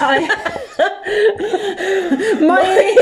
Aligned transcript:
Ai. 0.00 0.28
Moi! 2.40 2.94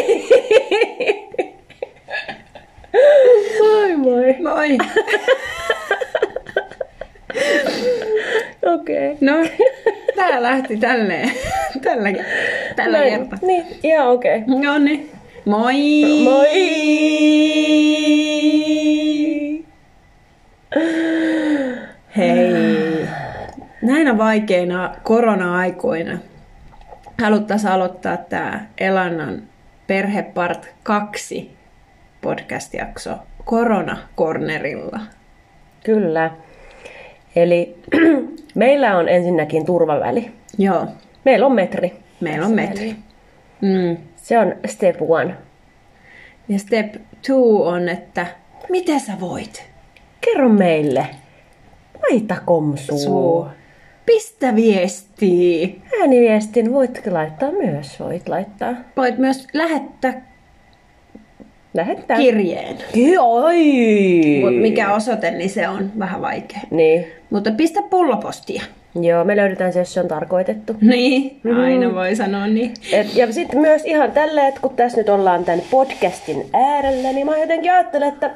Moi 3.59 3.97
moi. 3.97 4.37
Moi! 4.41 4.79
Okei. 8.63 9.13
Okay. 9.13 9.17
No, 9.21 9.33
tää 10.17 10.43
lähti 10.43 10.77
tälleen. 10.77 11.33
Tällä, 11.83 12.09
tällä 12.77 12.99
kertaa. 12.99 13.39
Niin, 13.43 13.67
ihan 13.83 14.09
okei. 14.09 14.39
Okay. 14.39 14.61
No 14.61 14.79
niin. 14.79 15.11
Moi! 15.45 15.75
Moi! 16.25 16.47
Näinä 24.11 24.25
vaikeina 24.25 24.95
korona-aikoina 25.03 26.19
haluttaisiin 27.23 27.73
aloittaa 27.73 28.17
tämä 28.17 28.67
Elannan 28.79 29.43
Perhepart 29.87 30.69
2 30.83 31.57
podcast-jakso 32.21 33.11
Korona-kornerilla. 33.45 35.01
Kyllä. 35.85 36.31
Eli 37.37 37.77
meillä 38.55 38.99
on 38.99 39.09
ensinnäkin 39.09 39.67
turvaväli. 39.67 40.33
Joo, 40.59 40.87
Meillä 41.25 41.47
on 41.47 41.55
metri. 41.55 41.93
meillä 42.21 42.47
on 42.47 42.53
metri. 42.53 42.97
Mm. 43.61 43.97
Se 44.17 44.39
on 44.39 44.55
step 44.67 44.97
one. 45.09 45.35
Ja 46.49 46.59
step 46.59 46.95
two 47.27 47.67
on, 47.69 47.89
että 47.89 48.27
miten 48.69 49.01
sä 49.01 49.13
voit? 49.21 49.71
Kerro 50.21 50.49
meille. 50.49 51.07
Laita 52.03 52.37
komsuu. 52.47 52.99
Suu. 52.99 53.60
Pistä 54.07 54.55
viestiä. 54.57 55.69
Ääniviestin 56.01 56.73
voitko 56.73 57.13
laittaa 57.15 57.53
myös? 57.53 58.01
Voit 58.01 58.29
laittaa. 58.29 58.75
Voit 58.97 59.19
myös 59.19 59.47
lähettää 59.53 60.31
Lähettää. 61.75 62.17
kirjeen. 62.17 62.77
Ki- 62.93 63.19
Oi! 63.19 64.41
Mut 64.41 64.61
mikä 64.61 64.95
osoite, 64.95 65.31
niin 65.31 65.51
se 65.51 65.69
on 65.69 65.91
vähän 65.99 66.21
vaikea. 66.23 66.61
Niin. 66.71 67.07
Mutta 67.31 67.51
pistä 67.51 67.83
pullopostia. 67.91 68.63
Joo, 69.01 69.25
me 69.25 69.37
löydetään 69.37 69.73
se, 69.73 69.79
jos 69.79 69.95
se 69.95 70.01
on 70.01 70.09
tarkoitettu. 70.09 70.77
Niin, 70.81 71.41
aina 71.63 71.95
voi 71.95 72.17
sanoa 72.17 72.47
niin. 72.47 72.75
Et, 72.93 73.17
ja 73.17 73.33
sitten 73.33 73.61
myös 73.61 73.83
ihan 73.85 74.13
tällä, 74.13 74.49
että 74.49 74.61
kun 74.61 74.77
tässä 74.77 74.99
nyt 74.99 75.09
ollaan 75.09 75.45
tämän 75.45 75.63
podcastin 75.71 76.47
äärellä, 76.53 77.13
niin 77.13 77.27
mä 77.27 77.39
jotenkin 77.39 77.73
ajattelen, 77.73 78.09
että 78.09 78.31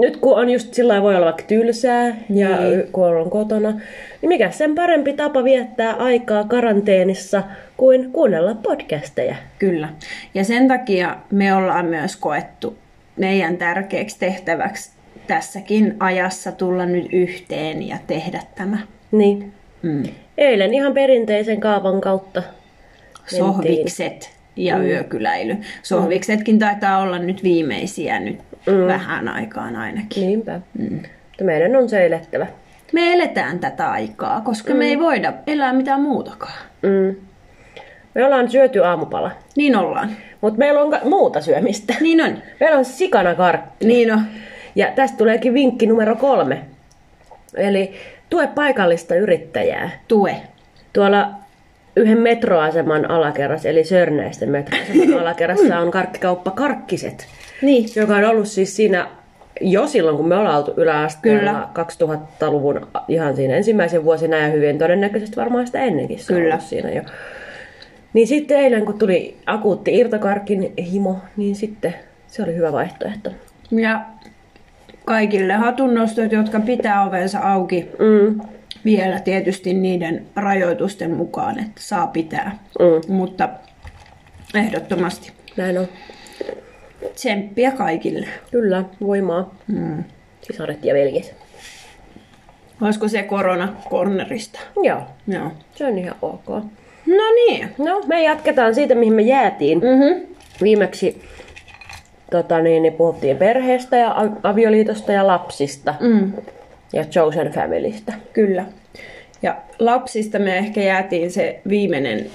nyt 0.00 0.16
kun 0.16 0.38
on 0.38 0.50
just 0.50 0.74
sillä 0.74 1.02
voi 1.02 1.16
olla 1.16 1.26
vaikka 1.26 1.42
tylsää 1.42 2.16
ja 2.30 2.60
Niin. 2.60 2.92
kun 2.92 3.04
ollaan 3.04 3.30
kotona, 3.30 3.70
niin 3.70 4.28
mikä 4.28 4.50
sen 4.50 4.74
parempi 4.74 5.12
tapa 5.12 5.44
viettää 5.44 5.92
aikaa 5.94 6.44
karanteenissa 6.44 7.42
kuin 7.76 8.12
kuunnella 8.12 8.54
podcasteja. 8.54 9.36
Kyllä. 9.58 9.88
Ja 10.34 10.44
sen 10.44 10.68
takia 10.68 11.16
me 11.30 11.54
ollaan 11.54 11.86
myös 11.86 12.16
koettu 12.16 12.76
meidän 13.16 13.56
tärkeäksi 13.56 14.16
tehtäväksi 14.18 14.90
tässäkin 15.26 15.96
ajassa 16.00 16.52
tulla 16.52 16.86
nyt 16.86 17.06
yhteen 17.12 17.88
ja 17.88 17.98
tehdä 18.06 18.42
tämä. 18.54 18.78
Niin. 19.12 19.52
Mm. 19.82 20.02
Eilen 20.38 20.74
ihan 20.74 20.94
perinteisen 20.94 21.60
kaavan 21.60 22.00
kautta 22.00 22.42
mentiin. 22.42 23.38
Sohvikset 23.38 24.30
ja 24.56 24.76
mm. 24.78 24.84
yökyläily. 24.84 25.56
Sohviksetkin 25.82 26.58
taitaa 26.58 26.98
olla 26.98 27.18
nyt 27.18 27.42
viimeisiä 27.42 28.20
nyt 28.20 28.38
mm. 28.66 28.86
vähän 28.86 29.28
aikaan 29.28 29.76
ainakin. 29.76 30.26
Niinpä. 30.26 30.60
Mm. 30.78 31.02
Meidän 31.42 31.76
on 31.76 31.88
se 31.88 32.06
elettävä. 32.06 32.46
Me 32.92 33.12
eletään 33.12 33.58
tätä 33.58 33.90
aikaa, 33.90 34.40
koska 34.40 34.72
mm. 34.72 34.78
me 34.78 34.84
ei 34.84 34.98
voida 34.98 35.32
elää 35.46 35.72
mitään 35.72 36.00
muutakaan. 36.00 36.58
Mm. 36.82 37.16
Me 38.14 38.24
ollaan 38.24 38.50
syöty 38.50 38.84
aamupala, 38.84 39.30
Niin 39.56 39.76
ollaan. 39.76 40.10
mutta 40.40 40.58
meillä 40.58 40.80
on 40.82 40.90
ka- 40.90 41.00
muuta 41.04 41.40
syömistä. 41.40 41.94
Niin 42.00 42.20
on. 42.20 42.38
Meillä 42.60 42.78
on 42.78 42.84
sikana 42.84 43.34
karkki. 43.34 43.86
Niin 43.86 44.12
on. 44.12 44.20
Ja 44.74 44.86
tästä 44.94 45.18
tuleekin 45.18 45.54
vinkki 45.54 45.86
numero 45.86 46.16
kolme. 46.16 46.60
Eli 47.56 47.92
tue 48.30 48.46
paikallista 48.46 49.14
yrittäjää. 49.14 49.90
Tue. 50.08 50.36
Tuolla 50.92 51.30
yhden 51.96 52.18
metroaseman 52.18 53.10
alakerrassa, 53.10 53.68
eli 53.68 53.84
Sörnäisten 53.84 54.48
metroaseman 54.50 55.18
alakerrassa 55.22 55.78
on 55.78 55.90
karkkikauppa 55.90 56.50
Karkkiset, 56.50 57.26
Niin. 57.62 57.88
joka 57.96 58.16
on 58.16 58.24
ollut 58.24 58.48
siis 58.48 58.76
siinä 58.76 59.06
jo 59.60 59.86
silloin, 59.86 60.16
kun 60.16 60.28
me 60.28 60.36
ollaan 60.36 60.56
oltu 60.58 60.74
yläasteella 60.76 61.52
Kyllä. 61.52 61.68
2000-luvun 62.16 62.86
ihan 63.08 63.36
siinä 63.36 63.56
ensimmäisen 63.56 64.04
vuosina 64.04 64.36
ja 64.36 64.48
hyvin 64.48 64.78
todennäköisesti 64.78 65.36
varmaan 65.36 65.66
sitä 65.66 65.78
ennenkin 65.80 66.18
se 66.18 66.26
Kyllä. 66.34 66.58
siinä 66.58 66.90
jo. 66.90 67.02
Niin 68.12 68.26
sitten 68.26 68.58
eilen, 68.58 68.84
kun 68.84 68.98
tuli 68.98 69.36
akuutti 69.46 69.98
irtokarkin 69.98 70.72
himo, 70.92 71.16
niin 71.36 71.54
sitten 71.54 71.94
se 72.26 72.42
oli 72.42 72.54
hyvä 72.54 72.72
vaihtoehto. 72.72 73.30
Ja 73.70 74.00
kaikille 75.04 75.52
hatunnostot, 75.52 76.32
jotka 76.32 76.60
pitää 76.60 77.04
ovensa 77.06 77.38
auki 77.38 77.88
Mm. 77.98 78.40
vielä 78.84 79.20
tietysti 79.20 79.74
niiden 79.74 80.26
rajoitusten 80.36 81.10
mukaan, 81.10 81.58
että 81.58 81.80
saa 81.80 82.06
pitää. 82.06 82.58
Mm. 82.78 83.14
Mutta 83.14 83.48
ehdottomasti 84.54 85.32
Näin 85.56 85.78
on. 85.78 85.88
Tsemppiä 87.20 87.70
kaikille. 87.70 88.26
Kyllä, 88.50 88.84
voimaa. 89.00 89.54
Mm. 89.66 90.04
Sisaret 90.42 90.84
ja 90.84 90.94
veljet. 90.94 91.34
Olisiko 92.80 93.08
se 93.08 93.22
korona 93.22 93.74
cornerista? 93.90 94.60
Joo, 94.82 95.00
Joo. 95.28 95.52
se 95.74 95.86
on 95.86 95.98
ihan 95.98 96.16
ok. 96.22 96.48
No 97.06 97.24
niin. 97.46 97.68
No, 97.78 98.00
me 98.06 98.22
jatketaan 98.22 98.74
siitä, 98.74 98.94
mihin 98.94 99.12
me 99.14 99.22
jäätiin. 99.22 99.78
Mm-hmm. 99.78 100.26
Viimeksi 100.62 101.22
tota, 102.30 102.60
niin, 102.60 102.82
niin 102.82 102.92
puhuttiin 102.92 103.36
perheestä 103.36 103.96
ja 103.96 104.14
avioliitosta 104.42 105.12
ja 105.12 105.26
lapsista 105.26 105.94
Mm. 106.00 106.32
ja 106.92 107.04
chosen 107.04 107.52
familystä. 107.52 108.12
Kyllä. 108.32 108.64
Ja 109.42 109.56
lapsista 109.78 110.38
me 110.38 110.58
ehkä 110.58 110.80
jäätiin 110.82 111.30
se 111.30 111.60
viimeinen, 111.68 112.26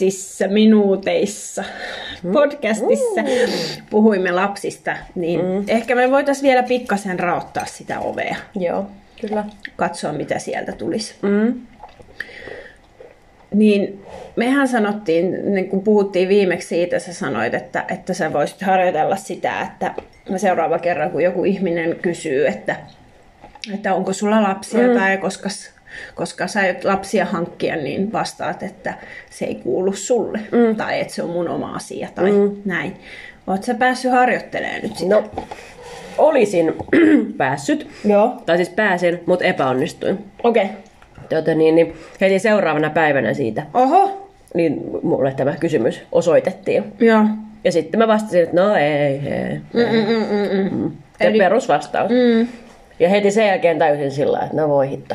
viimeisissä 0.00 0.48
minuuteissa 0.48 1.64
podcastissa 2.32 3.20
puhuimme 3.90 4.30
lapsista, 4.30 4.96
niin 5.14 5.40
mm. 5.40 5.64
ehkä 5.68 5.94
me 5.94 6.10
voitaisiin 6.10 6.42
vielä 6.42 6.62
pikkasen 6.62 7.20
raottaa 7.20 7.66
sitä 7.66 8.00
ovea, 8.00 8.36
Joo, 8.54 8.86
kyllä. 9.20 9.44
katsoa 9.76 10.12
mitä 10.12 10.38
sieltä 10.38 10.72
tulisi. 10.72 11.14
Mm. 11.22 11.60
Niin 13.54 14.02
mehän 14.36 14.68
sanottiin, 14.68 15.54
niin 15.54 15.68
kun 15.68 15.82
puhuttiin 15.82 16.28
viimeksi 16.28 16.68
siitä, 16.68 16.98
sä 16.98 17.12
sanoit, 17.12 17.54
että, 17.54 17.84
että 17.88 18.14
sä 18.14 18.32
voisit 18.32 18.62
harjoitella 18.62 19.16
sitä, 19.16 19.60
että 19.60 19.94
seuraava 20.36 20.78
kerran 20.78 21.10
kun 21.10 21.22
joku 21.22 21.44
ihminen 21.44 21.96
kysyy, 22.02 22.46
että, 22.46 22.76
että 23.74 23.94
onko 23.94 24.12
sulla 24.12 24.42
lapsia 24.42 24.88
mm. 24.88 24.94
tai 24.94 25.18
koska, 25.18 25.48
koska 26.14 26.46
sä 26.46 26.60
aiot 26.60 26.84
lapsia 26.84 27.24
hankkia, 27.24 27.76
niin 27.76 28.12
vastaat, 28.12 28.62
että 28.62 28.94
se 29.30 29.44
ei 29.44 29.54
kuulu 29.54 29.92
sulle 29.92 30.40
mm. 30.52 30.76
tai 30.76 31.00
että 31.00 31.14
se 31.14 31.22
on 31.22 31.30
mun 31.30 31.48
oma 31.48 31.74
asia 31.74 32.08
tai 32.14 32.30
mm. 32.30 32.56
näin. 32.64 32.96
Oot 33.46 33.64
sä 33.64 33.74
päässyt 33.74 34.12
harjoittelemaan 34.12 34.82
nyt 34.82 34.96
sitä? 34.96 35.14
No, 35.14 35.24
olisin 36.18 36.74
päässyt, 37.36 37.88
Joo. 38.04 38.42
tai 38.46 38.56
siis 38.56 38.68
pääsin, 38.68 39.20
mutta 39.26 39.44
epäonnistuin. 39.44 40.18
Okei. 40.44 40.64
Okay. 40.64 40.76
Tota, 41.28 41.54
niin, 41.54 41.74
niin, 41.74 41.94
heti 42.20 42.38
seuraavana 42.38 42.90
päivänä 42.90 43.34
siitä, 43.34 43.62
Oho. 43.74 44.28
niin 44.54 44.80
mulle 45.02 45.34
tämä 45.36 45.56
kysymys 45.60 46.02
osoitettiin. 46.12 46.84
Joo. 47.00 47.24
Ja 47.64 47.72
sitten 47.72 47.98
mä 47.98 48.08
vastasin, 48.08 48.42
että 48.42 48.56
no 48.56 48.74
ei, 48.74 48.86
ei. 48.86 49.60
Mm-mm-mm-mm. 49.72 50.92
Se 51.18 51.24
Eli- 51.24 51.38
perusvastaus. 51.38 52.10
Mm. 52.10 52.48
Ja 53.00 53.08
heti 53.08 53.30
sen 53.30 53.46
jälkeen 53.46 53.78
tajusin 53.78 54.10
sillä 54.10 54.38
että 54.38 54.56
no 54.56 54.68
voi 54.68 54.90
hitto. 54.90 55.14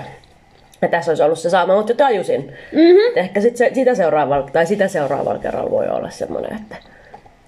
Ja 0.84 0.90
tässä 0.90 1.12
olisi 1.12 1.24
ollut 1.24 1.40
se 1.40 1.50
sama, 1.50 1.76
mutta 1.76 1.94
tajusin. 1.94 2.42
Mm-hmm. 2.72 3.16
Ehkä 3.16 3.42
sit 3.42 3.58
se, 3.58 3.72
sitä, 3.74 3.96
seuraavalla, 3.96 4.50
tai 4.54 4.66
sitä 4.66 4.88
seuraavalla 4.88 5.40
kerralla 5.40 5.72
voi 5.72 5.88
olla 5.88 6.10
semmoinen, 6.10 6.56
että 6.56 6.76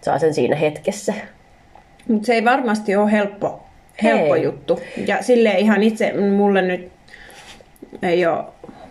saa 0.01 0.19
sen 0.19 0.33
siinä 0.33 0.55
hetkessä. 0.55 1.13
Mutta 2.07 2.25
se 2.25 2.33
ei 2.33 2.45
varmasti 2.45 2.95
ole 2.95 3.11
helppo, 3.11 3.65
helppo 4.03 4.35
Ei. 4.35 4.43
juttu. 4.43 4.79
Ja 5.07 5.23
sille 5.23 5.49
ihan 5.49 5.83
itse 5.83 6.13
mulle 6.13 6.61
nyt 6.61 6.91
ei 8.03 8.25
ole 8.25 8.43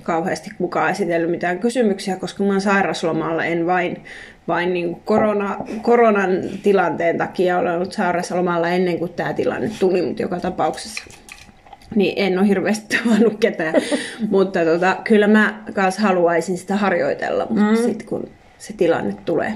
kauheasti 0.03 0.51
kukaan 0.59 0.91
esitellyt 0.91 1.31
mitään 1.31 1.59
kysymyksiä, 1.59 2.17
koska 2.17 2.45
mä 2.45 2.53
oon 2.53 2.61
sairaslomalla, 2.61 3.45
en 3.45 3.67
vain, 3.67 4.05
vain 4.49 4.73
niin 4.73 5.01
korona, 5.05 5.57
koronan 5.83 6.31
tilanteen 6.63 7.19
takia 7.19 7.59
olen 7.59 7.75
ollut 7.75 7.93
sairaslomalla 7.93 8.69
ennen 8.69 8.99
kuin 8.99 9.13
tämä 9.13 9.33
tilanne 9.33 9.71
tuli, 9.81 10.03
mutta 10.03 10.23
joka 10.23 10.41
tapauksessa 10.41 11.05
niin 11.97 12.13
en 12.17 12.39
ole 12.39 12.49
hirveästi 12.49 12.97
tavannut 12.97 13.37
ketään. 13.41 13.75
mutta 14.31 14.65
tota, 14.65 14.97
kyllä 15.05 15.27
mä 15.27 15.63
kanssa 15.75 16.03
haluaisin 16.03 16.59
sitä 16.59 16.77
harjoitella, 16.77 17.47
mutta 17.51 17.71
mm. 17.71 17.77
sitten 17.77 18.09
kun 18.09 18.29
se 18.59 18.73
tilanne 18.77 19.17
tulee. 19.25 19.55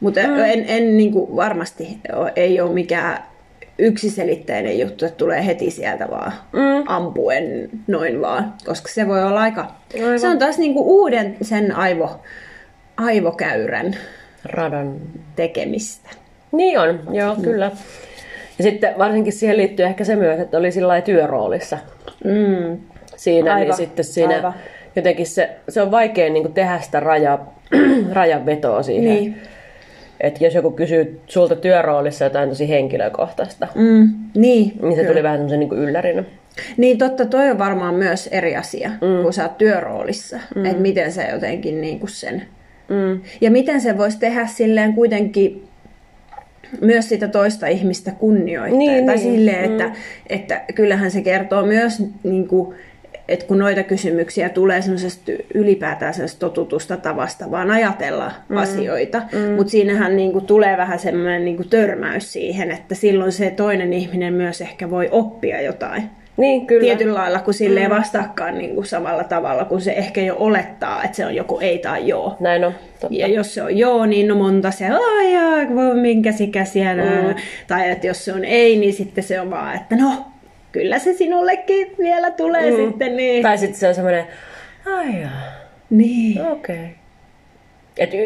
Mutta 0.00 0.20
mm. 0.20 0.38
en, 0.38 0.64
en 0.68 0.96
niin 0.96 1.12
kuin 1.12 1.36
varmasti 1.36 1.98
ei 2.36 2.60
ole 2.60 2.72
mikään 2.72 3.18
yksiselitteinen 3.78 4.78
juttu, 4.78 5.04
että 5.04 5.16
tulee 5.16 5.46
heti 5.46 5.70
sieltä 5.70 6.10
vaan 6.10 6.32
mm. 6.52 6.84
ampuen 6.86 7.70
noin 7.86 8.20
vaan, 8.20 8.54
koska 8.66 8.88
se 8.88 9.08
voi 9.08 9.24
olla 9.24 9.40
aika... 9.40 9.74
Aivan. 9.94 10.20
Se 10.20 10.28
on 10.28 10.38
taas 10.38 10.58
niinku 10.58 11.00
uuden 11.00 11.36
sen 11.42 11.76
aivo, 11.76 12.20
aivokäyrän 12.96 13.96
Radan. 14.44 14.96
tekemistä. 15.36 16.10
Niin 16.52 16.78
on, 16.78 17.00
joo, 17.12 17.34
mm. 17.34 17.42
kyllä. 17.42 17.70
Ja 18.62 18.70
sitten 18.70 18.94
varsinkin 18.98 19.32
siihen 19.32 19.56
liittyy 19.56 19.86
ehkä 19.86 20.04
se 20.04 20.16
myös, 20.16 20.40
että 20.40 20.58
oli 20.58 20.72
sillä 20.72 21.00
työroolissa 21.00 21.78
Mm. 22.24 22.78
siinä, 23.16 23.54
Aivan, 23.54 23.66
niin 23.66 23.76
sitten 23.76 24.04
siinä 24.04 24.34
aivan. 24.34 24.54
jotenkin 24.96 25.26
se, 25.26 25.50
se 25.68 25.82
on 25.82 25.90
vaikea 25.90 26.30
niin 26.30 26.42
kuin 26.42 26.54
tehdä 26.54 26.80
sitä 26.80 27.00
raja, 27.00 27.38
rajanvetoa 28.12 28.82
siihen. 28.82 29.14
Niin. 29.14 29.36
Että 30.20 30.44
jos 30.44 30.54
joku 30.54 30.70
kysyy 30.70 31.20
sulta 31.26 31.56
työroolissa 31.56 32.24
jotain 32.24 32.48
tosi 32.48 32.68
henkilökohtaista, 32.68 33.68
Mm. 33.74 34.08
Niin, 34.36 34.72
niin 34.82 34.96
se 34.96 35.04
tuli 35.04 35.22
vähän 35.22 35.38
semmoisen 35.38 35.60
niin 35.60 35.72
yllärinä. 35.72 36.24
Niin 36.76 36.98
totta, 36.98 37.26
toi 37.26 37.50
on 37.50 37.58
varmaan 37.58 37.94
myös 37.94 38.26
eri 38.26 38.56
asia, 38.56 38.88
mm. 38.88 39.22
kun 39.22 39.32
sä 39.32 39.42
oot 39.42 39.58
työroolissa. 39.58 40.38
Mm. 40.54 40.64
Että 40.64 40.82
miten 40.82 41.12
sä 41.12 41.22
jotenkin 41.22 41.80
niin 41.80 42.00
kuin 42.00 42.10
sen... 42.10 42.42
Mm. 42.88 43.20
Ja 43.40 43.50
miten 43.50 43.80
se 43.80 43.98
voisi 43.98 44.18
tehdä 44.18 44.46
silleen 44.46 44.94
kuitenkin 44.94 45.68
myös 46.80 47.08
sitä 47.08 47.28
toista 47.28 47.66
ihmistä 47.66 48.10
kunnioittaa. 48.10 48.78
Niin, 48.78 49.06
tai 49.06 49.16
niin. 49.16 49.36
silleen, 49.36 49.64
että, 49.64 49.92
että 50.26 50.60
kyllähän 50.74 51.10
se 51.10 51.20
kertoo 51.20 51.66
myös, 51.66 52.02
niin 52.22 52.48
kuin, 52.48 52.76
että 53.28 53.46
kun 53.46 53.58
noita 53.58 53.82
kysymyksiä 53.82 54.48
tulee 54.48 54.82
semmoisesta 54.82 55.32
ylipäätään 55.54 56.14
semmoisesta 56.14 56.40
totutusta 56.40 56.96
tavasta 56.96 57.50
vaan 57.50 57.70
ajatella 57.70 58.32
mm. 58.48 58.56
asioita, 58.56 59.22
mm. 59.32 59.54
mutta 59.54 59.70
siinähän 59.70 60.16
niin 60.16 60.32
kuin, 60.32 60.46
tulee 60.46 60.76
vähän 60.76 60.98
semmoinen 60.98 61.44
niin 61.44 61.56
kuin, 61.56 61.68
törmäys 61.68 62.32
siihen, 62.32 62.70
että 62.70 62.94
silloin 62.94 63.32
se 63.32 63.50
toinen 63.50 63.92
ihminen 63.92 64.32
myös 64.34 64.60
ehkä 64.60 64.90
voi 64.90 65.08
oppia 65.10 65.60
jotain 65.60 66.10
Niin, 66.36 66.66
kyllä. 66.66 66.80
tietyllä 66.80 67.14
lailla, 67.14 67.38
kun 67.38 67.54
silleen 67.54 67.90
vastaakaan 67.90 68.58
niin 68.58 68.74
kuin 68.74 68.86
samalla 68.86 69.24
tavalla, 69.24 69.64
kun 69.64 69.80
se 69.80 69.92
ehkä 69.92 70.20
jo 70.20 70.36
olettaa, 70.38 71.04
että 71.04 71.16
se 71.16 71.26
on 71.26 71.34
joku 71.34 71.58
ei 71.58 71.78
tai 71.78 72.08
joo. 72.08 72.36
Näin 72.40 72.64
on. 72.64 72.74
Totta. 73.00 73.16
Ja 73.16 73.26
jos 73.26 73.54
se 73.54 73.62
on 73.62 73.78
joo, 73.78 74.06
niin 74.06 74.28
no 74.28 74.34
monta 74.34 74.70
se, 74.70 74.86
ai 74.88 75.32
jaa, 75.32 75.74
voi 75.74 75.94
minkä 75.94 76.32
sikäsiä. 76.32 76.94
Mm. 76.94 77.34
Tai 77.66 77.90
että 77.90 78.06
jos 78.06 78.24
se 78.24 78.32
on 78.32 78.44
ei, 78.44 78.76
niin 78.76 78.92
sitten 78.92 79.24
se 79.24 79.40
on 79.40 79.50
vaan, 79.50 79.76
että 79.76 79.96
no, 79.96 80.24
kyllä 80.72 80.98
se 80.98 81.12
sinullekin 81.12 81.94
vielä 81.98 82.30
tulee 82.30 82.70
mm. 82.70 82.76
sitten. 82.76 83.16
Niin. 83.16 83.42
Tai 83.42 83.58
sitten 83.58 83.80
se 83.80 83.88
on 83.88 83.94
semmoinen, 83.94 84.24
ai 84.86 85.20
jaa, 85.20 85.30
niin. 85.90 86.46
okei. 86.46 86.76
Okay. 86.76 86.88
Että 87.98 88.16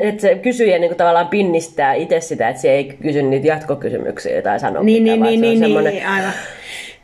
et 0.00 0.20
se 0.20 0.34
kysyjä 0.34 0.78
niinku 0.78 0.96
tavallaan 0.96 1.28
pinnistää 1.28 1.94
itse 1.94 2.20
sitä, 2.20 2.48
että 2.48 2.62
se 2.62 2.70
ei 2.70 2.84
kysy 3.02 3.22
niitä 3.22 3.46
jatkokysymyksiä 3.46 4.42
tai 4.42 4.60
sano 4.60 4.82
Niin, 4.82 5.02
mitään, 5.02 5.20
niin, 5.20 5.40
vaan 5.40 5.40
niin, 5.40 5.58
se 5.58 5.66
niin, 5.66 5.76
on 5.76 5.84
niin, 5.84 6.02
semmoinen, 6.02 6.08
aivan. 6.08 6.32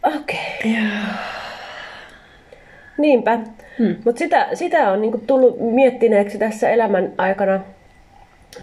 Okei. 0.06 0.38
Okay. 0.60 0.82
Niinpä. 2.98 3.38
Hmm. 3.78 3.96
Mutta 4.04 4.18
sitä, 4.18 4.48
sitä 4.54 4.90
on 4.90 5.00
niinku 5.00 5.18
tullut 5.26 5.60
miettineeksi 5.60 6.38
tässä 6.38 6.70
elämän 6.70 7.12
aikana 7.18 7.60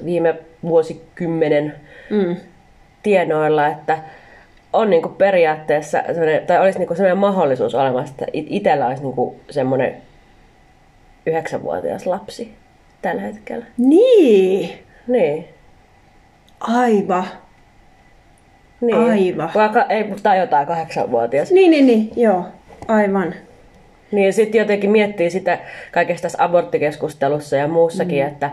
viime 0.05 0.35
vuosikymmenen 0.63 1.75
Mm. 2.09 2.35
tienoilla, 3.03 3.67
että 3.67 3.97
on 4.73 4.89
niinku 4.89 5.09
periaatteessa 5.09 6.03
tai 6.47 6.59
olisi 6.61 6.79
niinku 6.79 6.95
semmoinen 6.95 7.17
mahdollisuus 7.17 7.75
olemassa, 7.75 8.11
että 8.13 8.25
it- 8.33 8.47
itsellä 8.49 8.87
olisi 8.87 9.03
niinku 9.03 9.39
semmoinen 9.49 9.95
yhdeksänvuotias 11.25 12.05
lapsi 12.05 12.53
tällä 13.01 13.21
hetkellä. 13.21 13.65
Niin, 13.77 14.79
Niin. 15.07 15.47
aivan. 16.59 17.25
Niin. 18.87 18.97
Aivan. 18.97 19.51
Vaikka, 19.55 19.85
ei, 19.89 20.13
tai 20.23 20.39
jotain 20.39 20.67
kahdeksanvuotias. 20.67 21.51
Niin, 21.51 21.71
niin, 21.71 21.85
niin, 21.85 22.11
joo, 22.15 22.45
aivan. 22.87 23.33
Niin 24.11 24.33
sitten 24.33 24.59
jotenkin 24.59 24.91
miettii 24.91 25.29
sitä 25.29 25.59
kaikessa 25.91 26.21
tässä 26.21 26.43
aborttikeskustelussa 26.43 27.55
ja 27.55 27.67
muussakin, 27.67 28.23
mm. 28.23 28.27
että, 28.27 28.49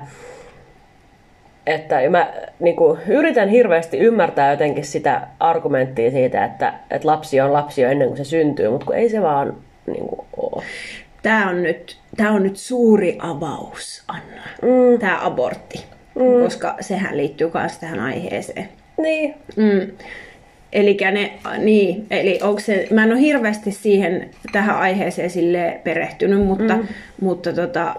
että 1.67 1.97
mä 2.11 2.33
niin 2.61 2.77
kuin, 2.77 3.01
yritän 3.09 3.49
hirveästi 3.49 3.99
ymmärtää 3.99 4.51
jotenkin 4.51 4.85
sitä 4.85 5.27
argumenttia 5.41 6.11
siitä, 6.11 6.45
että, 6.45 6.75
että 6.91 7.09
lapsi 7.09 7.41
on 7.41 7.53
lapsi 7.53 7.83
jo 7.83 7.91
ennen 7.91 8.09
kuin 8.09 8.19
se 8.19 8.25
syntyy, 8.25 8.71
mutta 8.71 8.87
kun 8.87 8.97
ei 8.97 9.09
se 9.09 9.23
vaan 9.23 9.57
niin 9.87 10.09
kuin, 10.09 10.27
ole. 10.37 10.63
Tämä 11.23 11.49
on, 11.49 11.63
nyt, 11.63 11.99
tämä 12.17 12.31
on 12.31 12.43
nyt 12.43 12.57
suuri 12.57 13.19
avaus, 13.19 14.05
Anna. 14.09 14.43
Mm. 14.63 14.99
Tämä 14.99 15.27
abortti. 15.27 15.85
Mm. 16.15 16.43
Koska 16.43 16.77
sehän 16.81 17.17
liittyy 17.17 17.51
myös 17.55 17.79
tähän 17.79 18.01
aiheeseen. 18.01 18.69
Niin. 19.03 19.35
Mm. 19.57 19.91
Eli 20.73 20.97
ne, 21.13 21.33
niin, 21.59 22.07
eli 22.11 22.39
onko 22.43 22.61
se, 22.61 22.87
mä 22.91 23.05
en 23.05 23.13
ole 23.13 23.21
hirveästi 23.21 23.73
siihen, 23.73 24.31
tähän 24.53 24.77
aiheeseen 24.79 25.31
sille 25.31 25.81
perehtynyt, 25.85 26.47
mutta, 26.47 26.77
mm. 26.77 26.87
mutta 27.21 27.53
tota, 27.53 27.97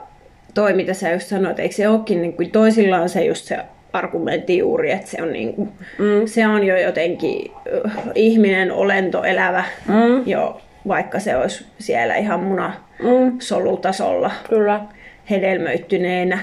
toi 0.54 0.74
mitä 0.74 0.94
sä 0.94 1.12
just 1.12 1.28
sanoit, 1.28 1.60
eikö 1.60 1.76
se 1.76 1.88
olekin, 1.88 2.22
niin 2.22 2.34
kuin 2.34 2.52
toisilla 2.52 2.98
on 2.98 3.10
se 3.10 3.26
just 3.26 3.46
se 3.46 3.58
argumentti 3.94 4.58
juuri, 4.58 4.92
että 4.92 5.08
se 5.08 5.22
on, 5.22 5.34
niin 5.34 5.54
kuin, 5.54 5.70
mm. 5.98 6.26
se 6.28 6.48
on 6.48 6.64
jo 6.64 6.78
jotenkin 6.78 7.52
uh, 7.86 7.92
ihminen, 8.16 8.72
olento, 8.72 9.24
elävä, 9.24 9.64
Mm. 9.88 10.24
jo, 10.26 10.62
vaikka 10.88 11.20
se 11.20 11.36
olisi 11.36 11.66
siellä 11.80 12.16
ihan 12.16 12.40
muna 12.40 12.74
Mm. 13.00 13.40
solutasolla 13.40 14.32
Kyllä. 14.50 14.82
Hedelmöittyneenä. 15.32 16.40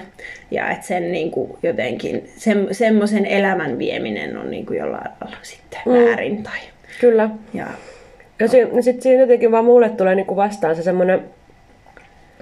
Ja 0.50 0.70
että 0.70 0.86
sen 0.86 1.12
niin 1.12 1.30
kuin 1.30 1.50
jotenkin, 1.62 2.28
se, 2.36 2.56
semmoisen 2.72 3.26
elämän 3.26 3.78
vieminen 3.78 4.36
on 4.38 4.50
niin 4.50 4.66
kuin 4.66 4.78
jollain 4.78 5.10
lailla 5.20 5.38
sitten 5.42 5.80
mm. 5.86 5.92
väärin. 5.92 6.42
Tai, 6.42 6.58
Kyllä. 7.00 7.30
ja, 7.54 7.66
Ja 8.40 8.48
si- 8.48 8.64
no 8.64 8.82
sit 8.82 9.02
siinä 9.02 9.20
jotenkin 9.22 9.52
vaan 9.52 9.64
mulle 9.64 9.88
tulee 9.88 10.14
niinku 10.14 10.36
vastaan 10.36 10.76
se 10.76 10.82
semmoinen 10.82 11.24